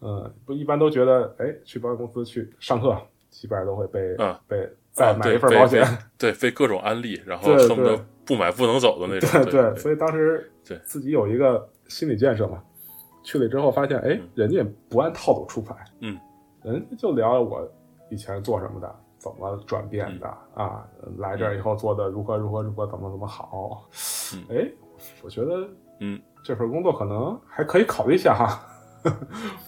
[0.00, 2.96] 嗯， 不一般都觉得，哎，去保险公司去上课，
[3.30, 5.86] 基本上都会被、啊被再买一份保险。
[6.16, 9.30] 对，被各种安利，然后对恨不得不买不能走的那 种。
[9.44, 12.62] 对对对，所以当时对自己有一个心理建设嘛。
[13.22, 16.16] 去了之后发现，哎，人家也不按套路出牌，嗯，
[16.62, 17.68] 人家就聊我
[18.08, 18.96] 以前做什么的，
[19.32, 20.86] 怎么转变的、啊，
[21.18, 23.84] 来这儿以后做的如何如何如何，怎么怎么好。
[24.34, 24.70] 嗯哎，
[25.22, 25.68] 我觉得，
[26.00, 28.60] 嗯，这份工作可能还可以考虑一下哈。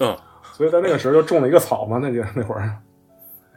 [0.00, 0.16] 嗯
[0.54, 2.70] 所以在那个时候就种了一个草嘛，那就那会儿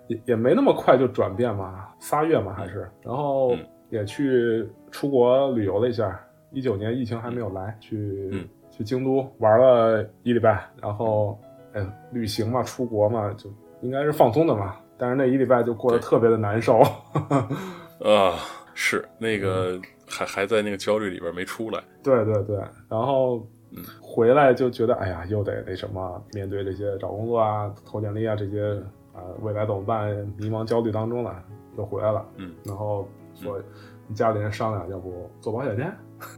[0.08, 6.20] 也也没那么快就转变嘛，仨月嘛还是，然后嗯也去出国旅游了一下。
[6.54, 11.40] 一九年疫情还没有来，去、嗯去京都玩了一礼拜，然后
[11.74, 13.50] 哎旅行嘛，出国嘛，就
[13.82, 14.76] 应该是放松的嘛。
[15.02, 16.80] 但是那一礼拜就过得特别的难受。
[18.06, 18.38] 啊，
[18.76, 21.82] 是那个嗯还还在那个焦虑里边没出来。
[22.04, 22.56] 对对对，
[22.88, 23.40] 然后
[23.72, 28.74] 嗯回来就觉得，哎呀，又得那什么，面对这些找工作啊、投简历啊这些
[29.12, 30.08] 啊、未来怎么办？
[30.38, 31.44] 迷茫焦虑当中了，
[31.80, 32.24] 又回来了。
[32.36, 33.60] 嗯，然后说
[34.08, 35.84] 跟家里人商量，要不做保险去？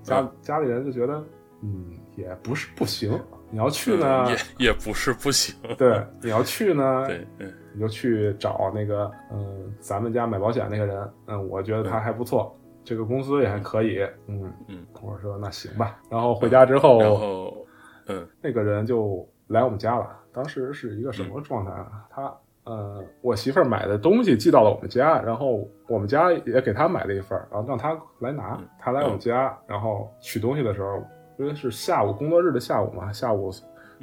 [0.03, 1.22] 家家里人就觉得，
[1.61, 3.20] 嗯，也不是不行，
[3.51, 5.53] 你要去呢，嗯也也不是不行。
[5.78, 15.99] 对，你要去呢，对，嗯你就去找那个，嗯，咱们家买保险那个人，嗯，我觉得他还不错，这个公司也还可以，嗯嗯，我说那行吧。
[16.09, 17.65] 然后回家之后，然后
[18.07, 20.07] 嗯那个人就来我们家了。
[20.32, 22.05] 当时是一个什么状态啊？
[22.09, 22.34] 他
[22.65, 28.57] 呃，我媳妇儿买的东西寄到了我们家，然后我们家也给他买了一份儿，然后让他来拿。
[28.80, 31.03] 他来我们家，然后取东西的时候，
[31.38, 33.51] 因为是下午工作日的下午嘛，下午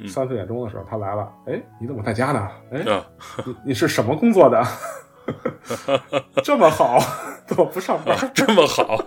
[0.07, 1.31] 三四点钟的时候他来了。
[1.47, 2.49] 哎，你怎么在家呢？
[2.71, 3.05] 哎，啊
[3.45, 4.63] 你你是什么工作的？
[6.43, 6.97] 这么好，
[7.45, 8.17] 怎么不上班？
[8.33, 8.97] 这么好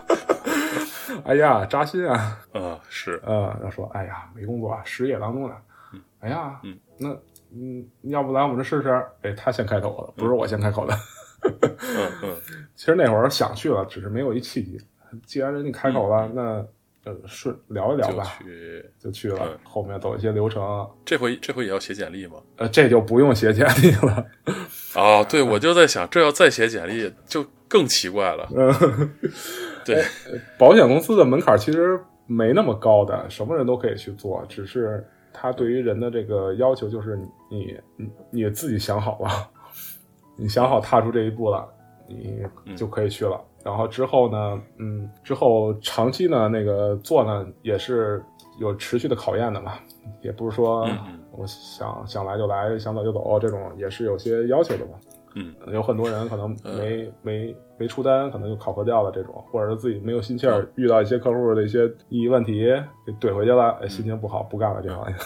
[1.26, 2.38] 哎呀，扎心啊！
[2.52, 5.54] 啊，是呃，他说，哎呀，没工作，失业当中呢。
[6.20, 7.08] 哎呀，嗯，那
[7.52, 9.04] 嗯，要不来我们这试试？
[9.22, 10.94] 哎，他先开口的，不是我先开口的。
[11.44, 12.36] 嗯嗯
[12.74, 14.80] 其实那会儿想去了，只是没有一契机。
[15.26, 16.64] 既然人家开口了，那
[17.04, 18.84] 呃顺聊一聊吧就吧，去。
[18.98, 19.38] 就去了。
[19.42, 22.34] 嗯后面走一些流程，这回这回也要写简历吗？
[22.56, 24.24] 呃，这就不用写简历了。
[24.94, 28.48] 啊，对，我就在想，这要再写简历就更奇怪了。
[28.54, 29.10] 嗯，
[29.84, 30.04] 对，
[30.56, 37.18] 保险公司的门槛其实没那么高的，什么人都可以去做，只是他对于人的这个要求就是
[37.50, 39.50] 你你你自己想好了，
[40.36, 41.68] 你想好踏出这一步了，
[42.06, 43.40] 你就可以去了。
[43.64, 48.22] 然后之后呢，嗯，之后长期呢那个做呢也是
[48.60, 49.72] 有持续的考验的嘛，
[50.22, 50.86] 也不是说
[51.32, 54.92] 我想想来就来，想走就走这种，也是有些要求的嘛。
[55.36, 62.66] 嗯，有很多人可能没、没没出单，可能就考核掉了这种，或者是自己没有心气儿，遇到一些客户的一些异议问题
[63.04, 65.16] 给怼回去了，哎，心情不好，不干了这行业。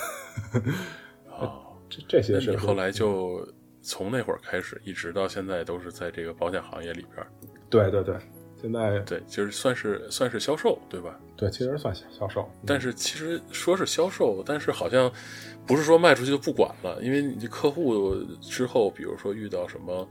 [1.39, 1.51] 哦，
[1.91, 3.47] 这这些是后来就
[3.89, 7.27] 从那会儿开始，一直到现在都是在这个保险行业里边。
[7.71, 8.15] 对对对，
[8.61, 11.19] 现在对，就是算是算是销售，对吧？
[11.37, 15.11] 对其实算销销售，但是其实说是销售，但是好像
[15.67, 20.09] 不是说卖出去就不管了，因为你这客户之后，比如说遇到什么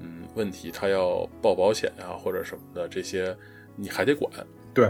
[0.00, 3.36] 嗯问题，他要报保险啊或者什么的，这些
[3.76, 4.30] 你还得管
[4.74, 4.86] 对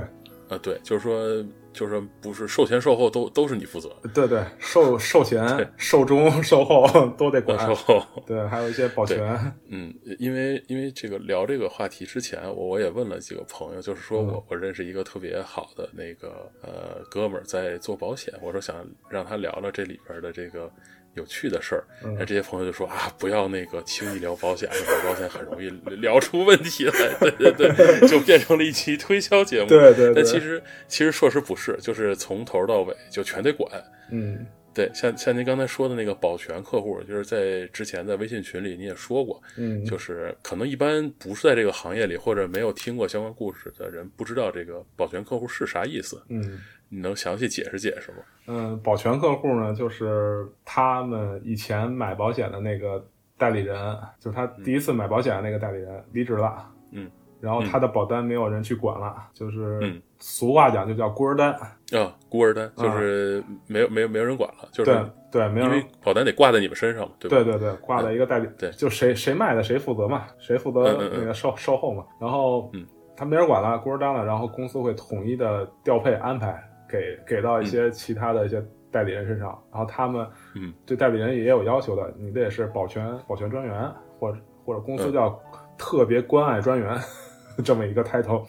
[0.49, 0.57] 啊。
[0.63, 1.45] 对，就是说
[1.77, 8.03] 就是不是售前售后都都是你负责，对对，售售前、售中、售后都得管售，后。
[8.27, 9.21] 对，还有一些保全，
[9.69, 18.75] 嗯，因为因为这个聊这个话题之前，我我也问了几个朋友，就是说我我认识一个特别好的那个呃哥们儿在做保险，我说想
[19.11, 20.73] 让他聊聊这里边的这个
[21.17, 29.69] 有趣的事儿，嗯那这些朋友就说啊，不要那个轻易聊保险，聊保险很容易聊出问题来，对对对， 就变成了一期推销节目。
[29.69, 33.71] 对对对但其实其实说实不是，就是从头到尾就全得管。
[34.11, 46.23] 嗯对，像像您刚才说的那个保全客户，就是在之前在微信群里你也说过，嗯，就是可能一般不是在这个行业里或者没有听过相关故事的人，不知道这个保全客户是啥意思。
[46.29, 46.61] 嗯。
[46.89, 48.19] 你能详细解释解释吗？
[48.47, 53.05] 嗯，保全客户呢，就是他们以前买保险的那个
[53.37, 53.77] 代理人，
[54.19, 57.11] 就是他第一次买保险的那个代理人离职了，嗯，
[57.41, 61.51] 然后他的保单没有人去管了，就是嗯俗话讲就叫孤儿单，
[61.93, 65.87] 啊，孤儿单就是没有没有没有人管了，就是对对，没有因为人。
[66.03, 67.37] 保单得挂在你们身上嘛，对吧？
[67.37, 72.05] 对对对，挂在一个代理，对就谁谁卖的谁负责嘛，谁负责那个售售后嘛。
[72.21, 80.73] 然后嗯他没人管了，孤儿单了，然后公司会统一的调配安排给给到一些其他的一些代理人身上，然后他们嗯。
[80.85, 85.13] 对代理人也有要求的，你得是保全保全专员，或者或者公司嗯。
[85.13, 85.43] 叫
[85.79, 86.99] 特别关爱专员、
[87.65, 88.47] 这么一个 title，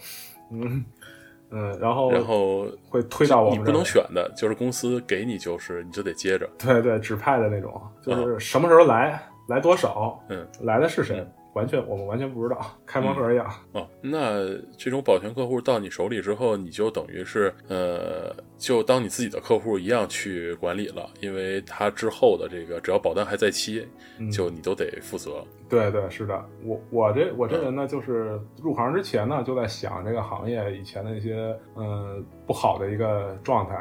[0.50, 0.84] 嗯
[1.50, 13.50] 嗯，然后然后会推到我们你不能选的，就是公司给你就是你就得接着，对对，指派的那种，就是什么时候来，来多少，嗯，来的是谁，嗯完全我们完全不知道，开盲盒一样。
[13.72, 14.46] 哦，那
[14.76, 23.86] 这种保全客户到你手里之后，你就等于是呃，就当你自己的客户一样去管理了，因为他之后的这个只要保单还在期，
[24.18, 24.30] 嗯。
[24.30, 25.44] 就你都得负责。
[25.68, 33.74] 对对，是的，我我这我这人呢，就是入行之前呢，就在想这个行业以前的一些嗯不好的一个状态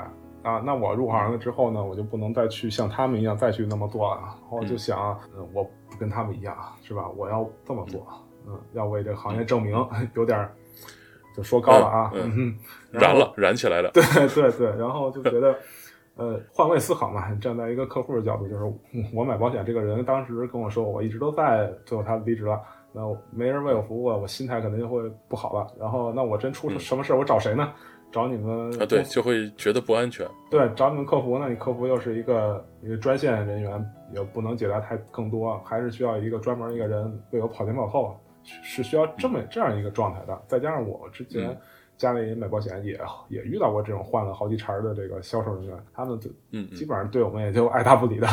[0.47, 0.61] 啊。
[0.65, 4.21] 那我入行了之后呢，我就不能再去像他们一样再去那么做了。
[4.21, 7.07] 然后就想，嗯，我不跟他们一样，是吧？
[7.15, 8.07] 我要这么做，
[8.47, 9.75] 嗯，要为这个行业证明，
[10.15, 10.51] 有点儿
[11.35, 13.91] 就说高了啊，嗯嗯哼，燃了，燃起来了。
[13.91, 15.55] 对对对，然后就觉得，
[16.15, 22.59] 呃，换位思考嘛，站在一个客户的角度，就是嗯我买保险这个人当时跟我说，我一直都在，最后他离职了，
[22.91, 25.67] 那没人为我服务，我心态肯定就会不好了。
[25.79, 27.71] 然后，那我真出什么事儿，我找谁呢？
[28.11, 30.27] 找你们啊，对，就会觉得不安全。
[30.49, 40.41] 对，找你们客服，那你客服又是一个一个专线人员，也不能解答太更多，还是需要一个专门一个人为我跑前跑后，是是需要这么这样一个状态的。
[40.47, 41.57] 再加上我之前嗯
[41.97, 46.29] 家里买保险也也遇到过这种换了好几茬的这个销售人员，他们就
[46.75, 48.27] 基本上对我们也就爱答不理的。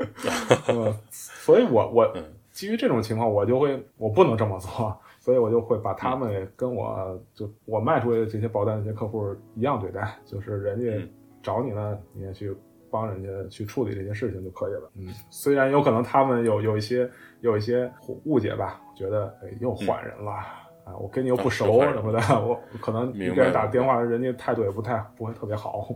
[0.66, 4.94] 呃所以我我嗯基于这种情况，我就会我不能这么做，
[5.30, 11.08] 所以我就会把他们跟我就我卖出去的这些保单的这些客户一样对待，就是人家嗯
[11.40, 12.52] 找你呢，你也去
[12.90, 14.90] 帮人家去处理这些事情就可以了。
[14.96, 17.08] 嗯，虽然有可能他们有有一些
[17.42, 17.88] 有一些
[18.24, 20.32] 误解吧，觉得哎又换人了。
[20.82, 25.86] 啊，我跟你又不熟什么的，我可能明白你给人打电话，人家态度也不太不会特别好，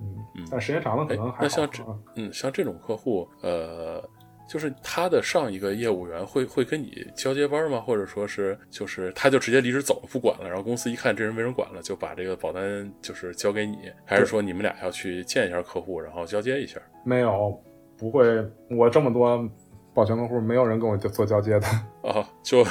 [0.00, 0.14] 嗯，
[0.48, 1.98] 但时间长了可哎能还好。
[2.14, 4.00] 嗯，像这种客户，呃，
[4.48, 7.80] 就是他的上一个业务员会会跟你交接班吗？
[7.80, 16.80] 或者说是就是他就直接离职走了不管了，然后公司一看这人没人管了，就把这个保单就是交给你，还是说你们俩要去见一下客户，然后交接一下？
[17.04, 17.60] 没有，
[17.98, 18.24] 不会，
[18.70, 19.48] 我这么多
[19.92, 21.66] 保全客户，没有人跟我做交接的。
[22.02, 22.64] 啊， 就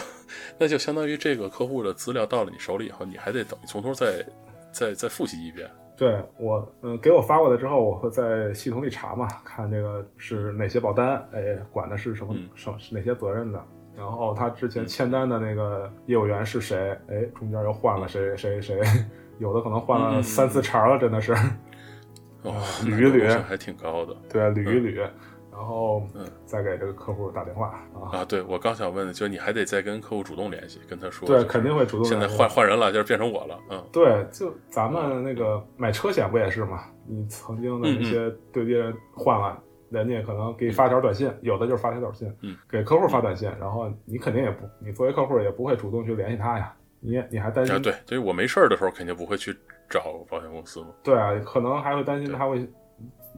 [0.57, 4.26] 那就相当于这个客户的资料到了你手里以后，你还得等于从头再
[4.71, 5.69] 再再复习一遍。
[5.98, 13.64] 对我，嗯，给我发过来之后，我会在系统里查嘛，看这个是哪些保单，哎，管的是什么什是哪些责任的，
[13.98, 18.82] 然后他之前签单的那个业务员是谁，哎，中间又换了谁谁谁，
[19.39, 21.34] 有的可能换了三四茬了，真的是，
[22.43, 25.10] 哦， 捋一捋，还挺高的，对，捋一捋。
[25.56, 28.26] 然后，嗯，再给这个客户打电话啊啊！
[28.26, 32.06] 对，我刚想问的，就你还得再跟客户主动联系，跟他说，对，肯定会主动。
[32.06, 36.84] 现在换换人了，就是变成我了，嗯，对，就咱们那个买车险不也是吗？
[37.08, 39.58] 你曾经的那些对接人换了，
[39.89, 47.82] 人家可能给你发条短信，有的就是发条短信，嗯，给客户发短信，然后你肯定也不，你作为客户也不会主动去联系他呀，你你还担心？
[47.82, 49.56] 对，所以我没事儿的时候肯定不会去
[49.89, 50.88] 找保险公司嘛。
[51.01, 52.68] 对啊，可能还会担心他会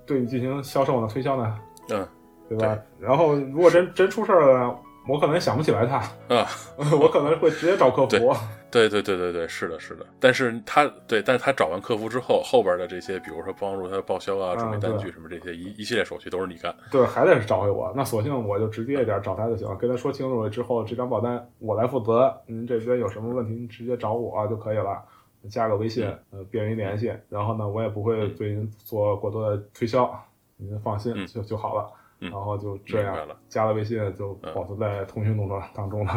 [0.05, 1.59] 对你进行销售呢，推销呢。
[1.89, 2.07] 嗯，
[2.49, 2.77] 对吧？
[2.99, 5.97] 然后如果真真出事儿了，我可能也想不起来他
[6.35, 6.47] 啊，
[6.99, 8.35] 我可能会直接找客服。
[8.69, 10.05] 对对对对对，是的，是的。
[10.19, 16.75] 但是他对，但是他找完客服之后，后边的这些，比如说帮助他报销啊、准备单据什么这些一一系列手续都是你干。
[16.91, 17.93] 对，还得是找回我。
[17.95, 25.01] 那索性我就直接一点找他就行了，跟他说清楚了之后，这张保单我来负责，您这边有什么问题，您直接找我就可以了，
[25.49, 27.13] 加个微信，呃，便于联系。
[27.29, 30.13] 然后呢，我也不会对您做过多的推销。
[30.58, 36.14] 您放心就就好了，然后就这样加了微信就保存在通讯录当当中了。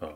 [0.00, 0.08] 啊，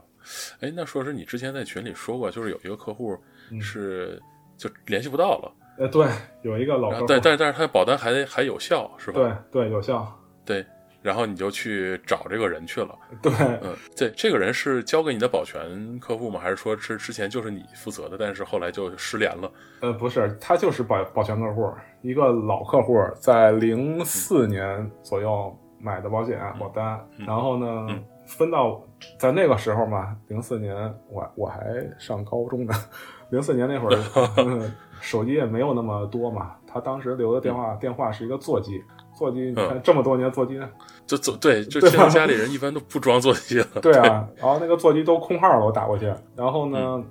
[0.61, 3.17] 哎，那说是你之前在群里说过，就是有一个客户
[3.61, 4.21] 是
[4.57, 5.53] 就联系不到了。
[5.79, 6.07] 呃，对，
[6.43, 9.21] 有一个老客户，但但但是他保单还还有效，是吧？
[9.51, 10.21] 对对，有效。
[10.45, 10.65] 对。
[11.05, 13.31] 然后你就去找这个人去了，对，
[13.63, 16.41] 嗯，对，这个人是交给你的保全客户吗？
[16.41, 19.53] 还是说是之前就是你负责的，但是后来就失联了？
[19.83, 27.87] 呃，不是，他就是保保全客户，一个老客户，在零四年左右买的保险保单，然后呢，
[28.25, 28.83] 分到
[29.19, 30.75] 在那个时候嘛，零四年
[31.11, 31.61] 我我还
[31.99, 32.73] 上高中呢，
[33.29, 34.71] 零四年那会儿，
[35.03, 38.83] 手机也没有那么多嘛，他当时留的电话电话是一个座机。
[39.15, 40.61] 座机，你看这么多年座机，
[41.07, 43.67] 就坐对，就现在家里人一般都不装座机了。
[43.81, 47.03] 对啊，然后那个座机都空号了，我打过去，然后呢，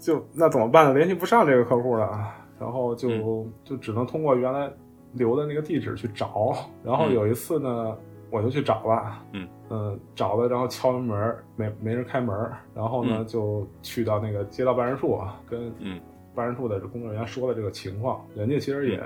[0.00, 0.94] 就那怎么办呢？
[0.94, 4.70] 联系不上这个客户了，然后就就只能通过原来
[5.14, 6.54] 留的那个地址去找。
[6.84, 7.96] 然后有一次呢，
[8.30, 9.48] 我就去找了，嗯。
[9.74, 12.36] 嗯，找了，然后敲门，没没人开门，
[12.74, 15.18] 然后呢就去到那个街道办事处，
[15.48, 15.72] 跟
[16.34, 19.02] 办事处的工作人员说了这个情况，人家其实也。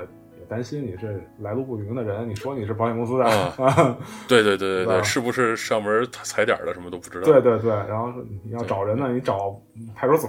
[0.48, 3.24] 担心你是来路不明的人，你说你是保险公司的
[3.64, 3.96] 啊？
[4.28, 7.26] 对对对对对，是不是上门踩点的什么都不知道？
[7.26, 9.60] 对对对，然后说你要找人呢，你找
[9.94, 10.28] 派出所。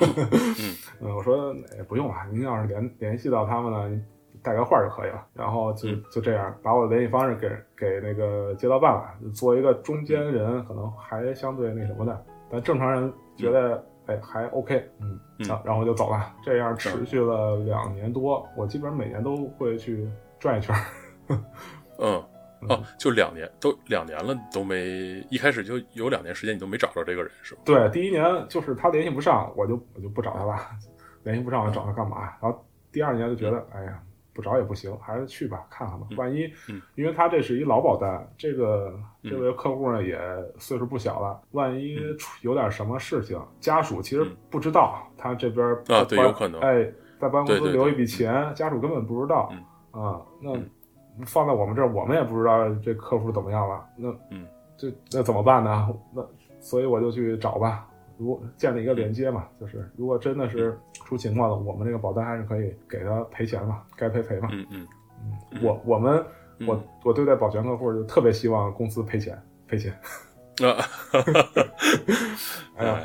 [0.00, 0.76] 嗯，
[1.16, 4.00] 我说也不用了，您要是联联系到他们呢，
[4.42, 5.24] 带个话就可以了。
[5.34, 12.24] 然后就就这样，把我的联系方式给给那个街道办了，做一个中间人，可能还相对那什么的。
[12.50, 13.84] 但正常人觉得。
[14.08, 15.20] 哎，还 OK，嗯，
[15.64, 16.34] 然后就走了。
[16.42, 20.74] 这样持续了两年多，我基本上每年都会去转一圈。
[21.98, 22.22] 嗯，
[22.68, 27.60] 哦，就两年，都两年了，都没一开始就有两年时间，你都没找着这个人，是吧？
[27.64, 30.58] 对，第一年就是他联系不上，我就我就不找他了。
[31.22, 32.32] 联系不上，我找他干嘛？
[32.40, 34.02] 然后第二年就觉得，哎呀。
[34.38, 36.06] 不找也不行，还是去吧，看看吧。
[36.16, 36.48] 万一，
[36.94, 40.16] 因为他这是一老保单，这个这位客户呢也
[40.58, 41.98] 岁数不小了，万一
[42.42, 46.84] 有点什么事情，家属其实不知道，他这边啊，对，有可能，哎，
[47.18, 49.52] 在办公室留一笔钱，家属根本不知道，
[49.90, 50.52] 啊，那
[51.26, 55.88] 放在我们这儿，我们也不知道这客户怎么样了，那，嗯，这那怎么办呢？
[56.14, 56.24] 那
[56.60, 57.87] 所以我就去找吧。
[58.18, 64.48] 如建立一个连接嘛，就是如果真的是出情况了，我们这个保单还是可以给他赔钱嘛，该赔赔嘛。
[64.52, 64.86] 嗯嗯
[65.52, 66.24] 嗯，我我们
[66.66, 69.92] 我我对待保全客户就特别希望公司赔钱赔钱。
[70.62, 70.76] 啊，
[72.76, 73.00] 哎呀，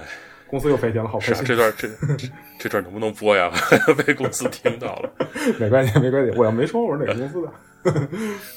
[0.54, 1.44] 公司又赔钱了，好赔钱。
[1.44, 2.30] 这段这这
[2.60, 3.52] 这段能不能播呀？
[4.06, 5.12] 被公司听到了。
[5.60, 7.52] 没关系 没关系，我要没说我是哪个公司的。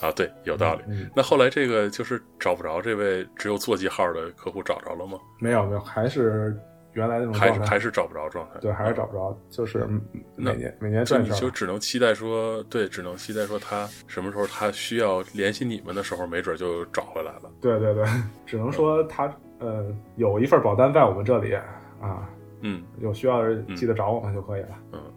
[0.07, 0.83] 啊，对，有道理。
[1.17, 5.19] 那后来这个就是找不着这位只有座机号的客户找着了吗？
[5.41, 6.55] 没有，没有，还是
[6.93, 8.61] 原来那种还是还是找不着状态。
[8.61, 9.89] 对，还是找不着，就是
[10.37, 17.51] 每年每年转你就只能期待说，对，只能期待说他什么时候他需要联系你们的时候，没准就找回来了。
[17.63, 18.05] 对对对，
[18.45, 19.25] 只能说他
[19.59, 19.87] 呃
[20.17, 21.57] 有一份保单在我们这里
[22.01, 22.29] 啊，
[22.61, 24.79] 嗯，有需要的记得找我们就可以了。
[24.93, 25.13] 嗯，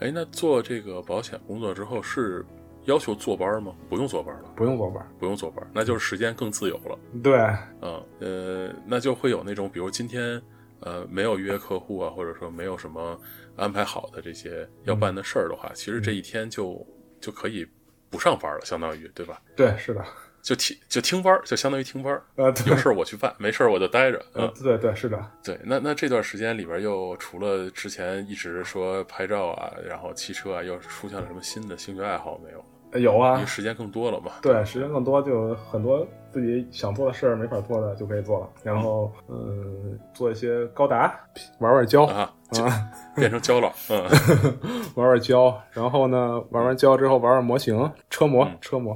[0.00, 2.44] 哎，那做这个保险工作之后是。
[2.86, 3.74] 要求坐班吗？
[3.88, 6.98] 不用坐班了，不用坐班，不用坐班，那就是时间更自由了。
[7.22, 7.38] 对，
[7.80, 10.38] 嗯，呃，那就会有那种，比如今天
[10.80, 13.18] 呃没有约客户啊，或者说没有什么
[13.56, 16.86] 安排好的这些要办的事儿的话，其实这一天就
[17.22, 17.66] 就可以
[18.10, 19.40] 不上班了，相当于对吧？
[19.56, 20.04] 对，是的，
[20.44, 22.22] 就听就听班儿，就相当于听班儿。
[22.36, 24.18] 呃，对有事儿我去办，没事儿我就待着。
[24.34, 25.58] 呃嗯，，对对是的，对。
[25.64, 32.62] 那那这段时间里边又除了之前一直说拍照啊，然后骑车啊，又出现了什么新的兴趣爱好没有？
[32.92, 34.32] 呃有啊因为，时间更多了嘛。
[34.42, 38.48] 对，时间更多，就很多自己想做的事儿没法做的就可以做了。
[38.62, 41.18] 然后，嗯，做一些高达，
[41.58, 42.30] 玩玩胶啊，
[42.60, 42.86] 啊，
[43.16, 43.72] 变成胶了。
[43.88, 44.04] 嗯
[44.94, 45.58] 玩玩胶。
[45.72, 48.94] 然后呢，玩完胶之后玩玩模型，车模，嗯车模。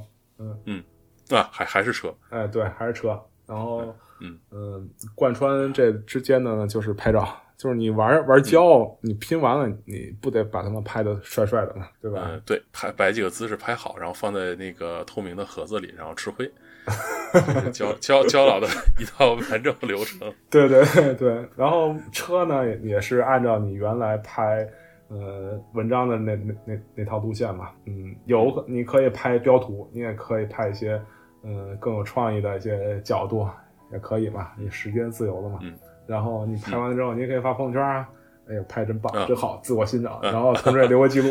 [1.36, 2.14] 啊，还还是车。
[2.30, 3.20] 哎，对，还是车。
[3.46, 3.82] 然后，
[4.20, 7.26] 嗯嗯，贯穿这之间的呢，就是拍照。
[7.56, 12.28] 就是你玩玩胶，你拼完了，你不得把它们拍的帅帅的嘛，对吧？
[12.30, 16.48] 嗯，对，拍摆几个姿势拍好，然后放在那个透明的盒子里，然后吃灰。
[17.34, 18.68] 这是焦焦焦老的
[19.00, 20.32] 一套完整流程。
[20.48, 24.66] 对对对对，然后车呢也也是按照你原来拍
[25.08, 31.02] 呃文章的那那那那套路线嘛，嗯，有你可以拍标图，你也可以拍一些
[31.42, 33.48] 嗯、呃更有创意的一些角度，
[33.92, 35.58] 也可以嘛，你时间自由了嘛。
[35.62, 35.74] 嗯
[36.06, 38.08] 然后你拍完了之后，你也可以发朋友圈啊。
[38.48, 40.18] 哎呦，拍真棒，嗯真好，自我欣赏。
[40.22, 41.28] 嗯然后同时也留个记录。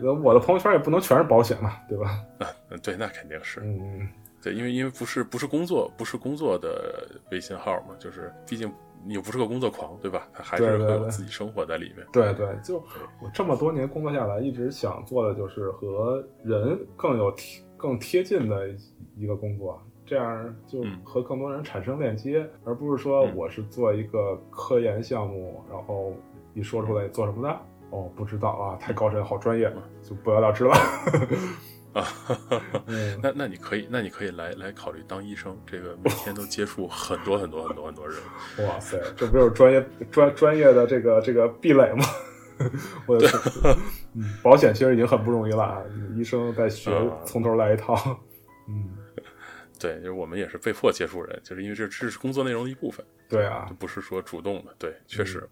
[0.24, 2.18] 我的朋友圈也不能全是保险嘛，对吧？
[2.70, 4.08] 嗯，对，那肯定是嗯，
[4.42, 8.72] 对，因为因为不是不是工作不是工作的微信号嘛，就是毕竟
[9.04, 10.28] 你又不是个工作狂，对吧？
[10.32, 12.06] 他还是对对对会有自己生活在里面。
[12.12, 12.76] 对对，就
[13.22, 18.68] 我这么多年工作下来，一直想做的就是和人更有贴更贴近的
[19.16, 26.12] 一个工作，这样就嗯和更多人产生链接，而不是说嗯我是做一个科研项目，然后
[26.54, 29.72] 一说出来做什么的，哦，不知道啊，太高深，好专业，
[30.02, 30.74] 就不了了之了。
[31.92, 32.06] 啊，
[32.86, 38.18] 嗯，那那你可以，那你可以来来考虑当医生，这个每天都接触很多很多很多很多人。
[38.68, 42.04] 哇塞，这不就是专业专专业的这个这个壁垒吗？
[43.06, 43.18] 我
[44.14, 45.82] 嗯，保险其实已经很不容易了啊，
[46.14, 47.96] 医生在学啊从头来一套。
[48.68, 48.96] 嗯，
[49.78, 53.68] 对，就是我们也是被迫接触人，就是因为这这是工作内容的一部分，对啊。
[53.78, 54.74] 不是说主动的。
[54.78, 55.48] 对，确实，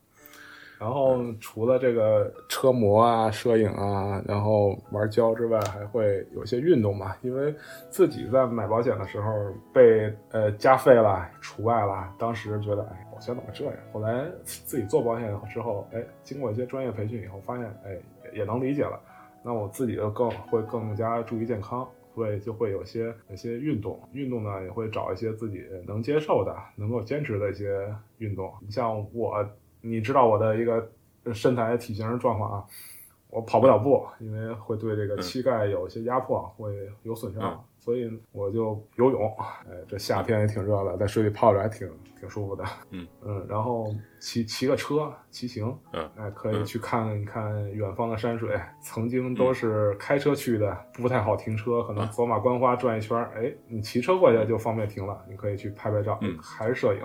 [0.78, 7.16] 然后除了这个车模啊、摄影啊，然后玩胶之外，还会有一些运动嘛。
[7.22, 7.54] 因为
[7.90, 9.30] 自己在买保险的时候
[9.72, 13.74] 被呃加费了、除外了，当时觉得哎，保险怎么这样？
[13.92, 17.90] 后来自己做保险之后，哎，经过一些专业培训以后，发现哎
[18.32, 19.00] 也也能理解了。
[19.42, 28.52] 那我自己就更会更加注意健康，所以就会有些有些运动，运动呢也会找一些自己能接受的、能够坚持的一些运动。
[28.60, 29.44] 你像我，
[29.80, 30.90] 你知道我的一个
[31.32, 32.64] 身材体型状况啊，
[33.30, 36.72] 我跑不了步，因为会对这个膝盖有一些压迫，会
[37.02, 39.34] 有损伤，嗯所以我就游泳。
[39.38, 42.62] 哎，这夏天也挺热的，在水里泡着还挺挺舒服的。
[42.90, 48.60] 嗯嗯，然后骑骑个车，骑行，嗯哎，可以嗯去看一看远方的山水。
[48.82, 57.00] 曾经都是开车去的，不太好停车，可能嗯走马观花转一圈儿，哎，你骑车过去就方便停了，你可以去拍拍照，嗯还是摄影。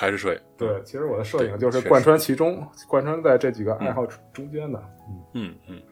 [0.00, 0.40] 还是摄影。
[0.56, 4.82] 对，其实我的摄影就是贯穿其中，贯穿在这几个爱好中间的。
[5.06, 5.54] 嗯，嗯。
[5.68, 5.82] 嗯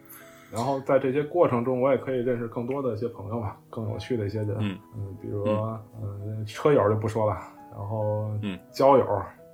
[0.50, 4.56] 然后在这些过程中，我也可以认识更多的一些朋友嘛，更有趣的一些人。
[4.60, 4.78] 嗯。
[4.96, 7.36] 嗯，比如说，嗯，车友就不说了，
[7.70, 9.06] 然后嗯，交友、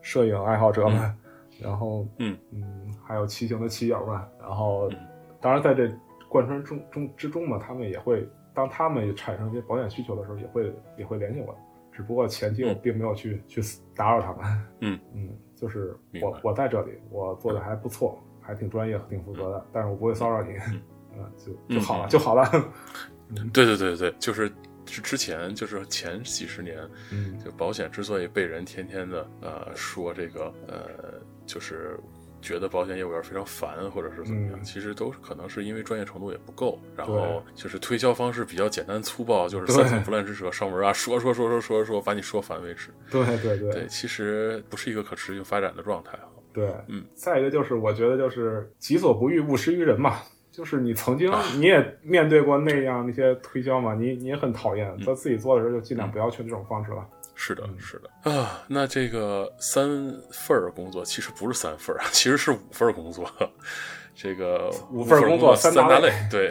[0.02, 1.12] 摄影爱好者们，
[1.60, 2.38] 然后嗯。
[2.52, 4.96] 嗯，还有骑行的骑友们，然后嗯。
[5.40, 5.90] 当然在这
[6.28, 8.24] 贯穿中中之中嘛，他们也会
[8.54, 11.52] 当他们产生一些保险需求的时候，也会也会联系我，
[11.94, 12.80] 只不过前期我嗯。
[12.82, 13.62] 并没有去去
[13.94, 14.66] 打扰他们。
[14.80, 15.00] 嗯。
[15.14, 20.52] 嗯，就是我我在这里，我做的还不错，还挺专业、挺负责的，但是我不会骚扰你，
[21.16, 22.08] 嗯，就就好了嗯。
[22.10, 22.50] 就好了。
[23.52, 24.50] 对对对对，就是
[24.84, 26.78] 之之前就是前几十年，
[27.12, 27.38] 嗯。
[27.38, 31.98] 就保险之所以被人天天的呃说这个呃，就是
[32.44, 42.90] 觉得保险业务员非常烦或者是怎么样，嗯其实都是可能是因为专业程度也不够，然后就是推销方式比较简单粗暴，就是三寸不烂之舌上门啊，说说说说说说，把你说烦为止。
[43.10, 46.28] 对对对对，其实不是一个可持续发展的状态啊。
[46.52, 47.04] 对，嗯。
[47.14, 50.18] 再一个就是，我觉得就是己所不欲，勿施于人嘛。
[50.52, 57.04] 就是你曾经啊你也面对过那样那些推销嘛，你你也很讨厌，嗯在自己做的时候就尽量不要去这种方式了。
[57.34, 58.64] 是的，嗯是的啊。
[58.68, 59.86] 那这个三
[60.30, 63.30] 份儿工作其实不是三份儿啊，其实是五份儿工作。
[64.16, 66.48] 这个五份儿工作作三大类对，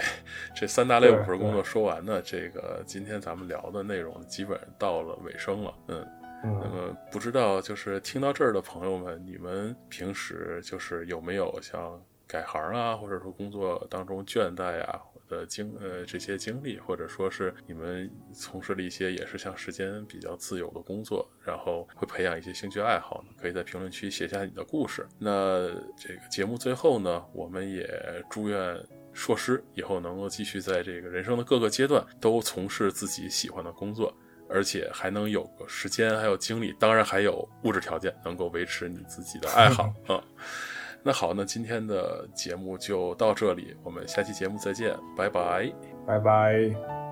[0.54, 5.74] 这三大类五份儿工作说完呢，这个今天咱们聊的内容基本到了尾声了。
[5.88, 6.06] 嗯，
[6.44, 6.54] 那嗯，
[6.90, 15.00] 么不知道就是听到这儿的朋友们，你们平时就是有没有像改行啊，或者说工作当中倦怠啊
[15.34, 25.08] 的经呃这些经历，或者说是你们从事了一些也是像时间比较自由的工作，然后会培养一些兴趣爱好呢，可以在评论区写下你的故事。
[25.18, 25.68] 那
[25.98, 27.90] 这个节目最后呢，我们也
[28.30, 28.78] 祝愿
[29.12, 34.16] 硕师以后能够继续在这个人生的各个阶段都从事自己喜欢的工作。
[34.50, 40.22] 而且还能有个时间，还有精力，当然还有物质条件，能够维持你自己的爱好啊。
[41.04, 45.72] 那好，那今天的节目就到这里，我们下期节目再见，拜拜，
[46.08, 47.03] 拜拜。